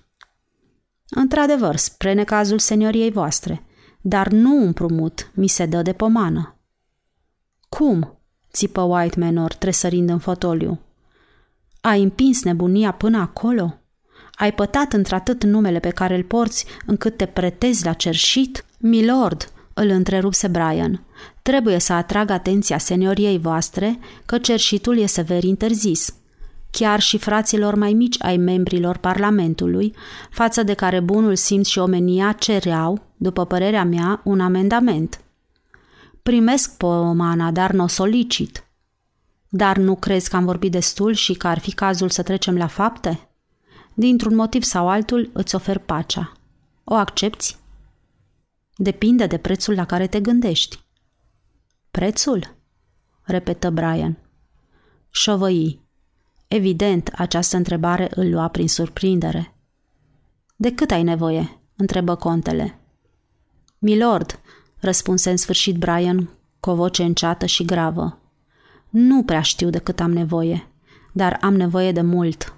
Într-adevăr, 1.09 1.77
spre 1.77 2.13
necazul 2.13 2.59
senioriei 2.59 3.11
voastre, 3.11 3.65
dar 4.01 4.29
nu 4.29 4.63
împrumut 4.63 5.31
mi 5.35 5.49
se 5.49 5.67
dă 5.67 5.83
de 5.83 5.93
pomană. 5.93 6.57
Cum? 7.69 8.19
țipă 8.53 8.81
White 8.81 9.19
Manor, 9.19 9.55
tresărind 9.55 10.09
în 10.09 10.19
fotoliu. 10.19 10.81
Ai 11.81 12.03
împins 12.03 12.43
nebunia 12.43 12.93
până 12.93 13.19
acolo? 13.19 13.79
Ai 14.35 14.53
pătat 14.53 14.93
într-atât 14.93 15.45
numele 15.45 15.79
pe 15.79 15.91
care 15.91 16.17
îl 16.17 16.25
porți 16.25 16.67
încât 16.87 17.17
te 17.17 17.27
pretezi 17.27 17.85
la 17.85 17.93
cerșit? 17.93 18.63
Milord, 18.81 19.53
îl 19.75 19.89
întrerupse 19.89 20.49
Brian. 20.49 21.03
Trebuie 21.43 21.79
să 21.79 21.93
atrag 21.93 22.31
atenția 22.31 22.79
senioriei 22.79 23.39
voastre 23.39 23.99
că 24.27 24.39
cerșitul 24.39 24.99
e 24.99 25.07
sever 25.07 25.43
interzis. 25.43 26.15
Chiar 26.71 27.01
și 27.01 27.19
fraților 27.19 27.75
mai 27.75 27.93
mici 27.93 28.17
ai 28.19 28.37
membrilor 28.37 28.97
Parlamentului, 28.97 29.95
față 30.31 30.63
de 30.63 30.75
care 30.75 31.01
bunul 31.01 31.37
simț 31.37 31.67
și 31.67 31.79
omenia 31.79 32.33
cereau, 32.33 33.03
după 33.17 33.45
părerea 33.45 33.85
mea, 33.85 34.21
un 34.25 34.41
amendament. 34.41 35.21
Primesc 36.23 36.77
pomana, 36.77 37.51
dar 37.51 37.73
nu 37.73 37.83
o 37.83 37.87
solicit. 37.87 38.65
Dar 39.49 39.77
nu 39.77 39.95
crezi 39.95 40.29
că 40.31 40.37
am 40.37 40.45
vorbit 40.45 40.71
destul 40.71 41.13
și 41.13 41.35
că 41.35 41.47
ar 41.47 41.59
fi 41.59 41.75
cazul 41.75 42.09
să 42.09 42.23
trecem 42.23 42.57
la 42.57 42.67
fapte? 42.67 43.29
Dintr-un 43.95 44.35
motiv 44.35 44.63
sau 44.63 44.89
altul 44.89 45.31
îți 45.33 45.55
ofer 45.55 45.79
pacea. 45.79 46.33
O 46.85 46.95
accepti? 46.95 47.57
Depinde 48.81 49.27
de 49.27 49.37
prețul 49.37 49.75
la 49.75 49.85
care 49.85 50.07
te 50.07 50.21
gândești. 50.21 50.81
Prețul? 51.91 52.57
repetă 53.23 53.71
Brian. 53.71 54.19
Șovăi. 55.11 55.81
Evident, 56.49 57.11
această 57.17 57.57
întrebare 57.57 58.09
îl 58.15 58.31
lua 58.31 58.49
prin 58.49 58.69
surprindere. 58.69 59.55
De 60.57 60.75
cât 60.75 60.91
ai 60.91 61.03
nevoie? 61.03 61.61
întrebă 61.77 62.15
contele. 62.15 62.79
Milord, 63.79 64.41
răspunse 64.81 65.31
în 65.31 65.37
sfârșit 65.37 65.77
Brian 65.77 66.29
cu 66.61 66.71
o 66.71 66.75
voce 66.75 67.03
înceată 67.03 67.47
și 67.47 67.65
gravă. 67.65 68.19
Nu 68.89 69.23
prea 69.23 69.43
știu 69.43 69.71
de 69.71 69.79
cât 69.79 70.01
am 70.01 70.13
nevoie, 70.13 70.69
dar 71.13 71.39
am 71.41 71.55
nevoie 71.55 71.93
de 71.93 72.03
mult. 72.03 72.55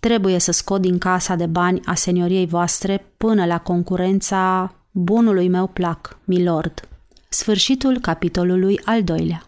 Trebuie 0.00 0.38
să 0.38 0.52
scot 0.52 0.80
din 0.80 0.98
casa 0.98 1.34
de 1.34 1.46
bani 1.46 1.80
a 1.84 1.94
senioriei 1.94 2.46
voastre 2.46 3.12
până 3.16 3.46
la 3.46 3.58
concurența 3.58 4.72
bunului 5.00 5.48
meu 5.48 5.66
plac, 5.66 6.18
milord. 6.24 6.88
Sfârșitul 7.28 7.98
capitolului 7.98 8.80
al 8.84 9.04
doilea. 9.04 9.42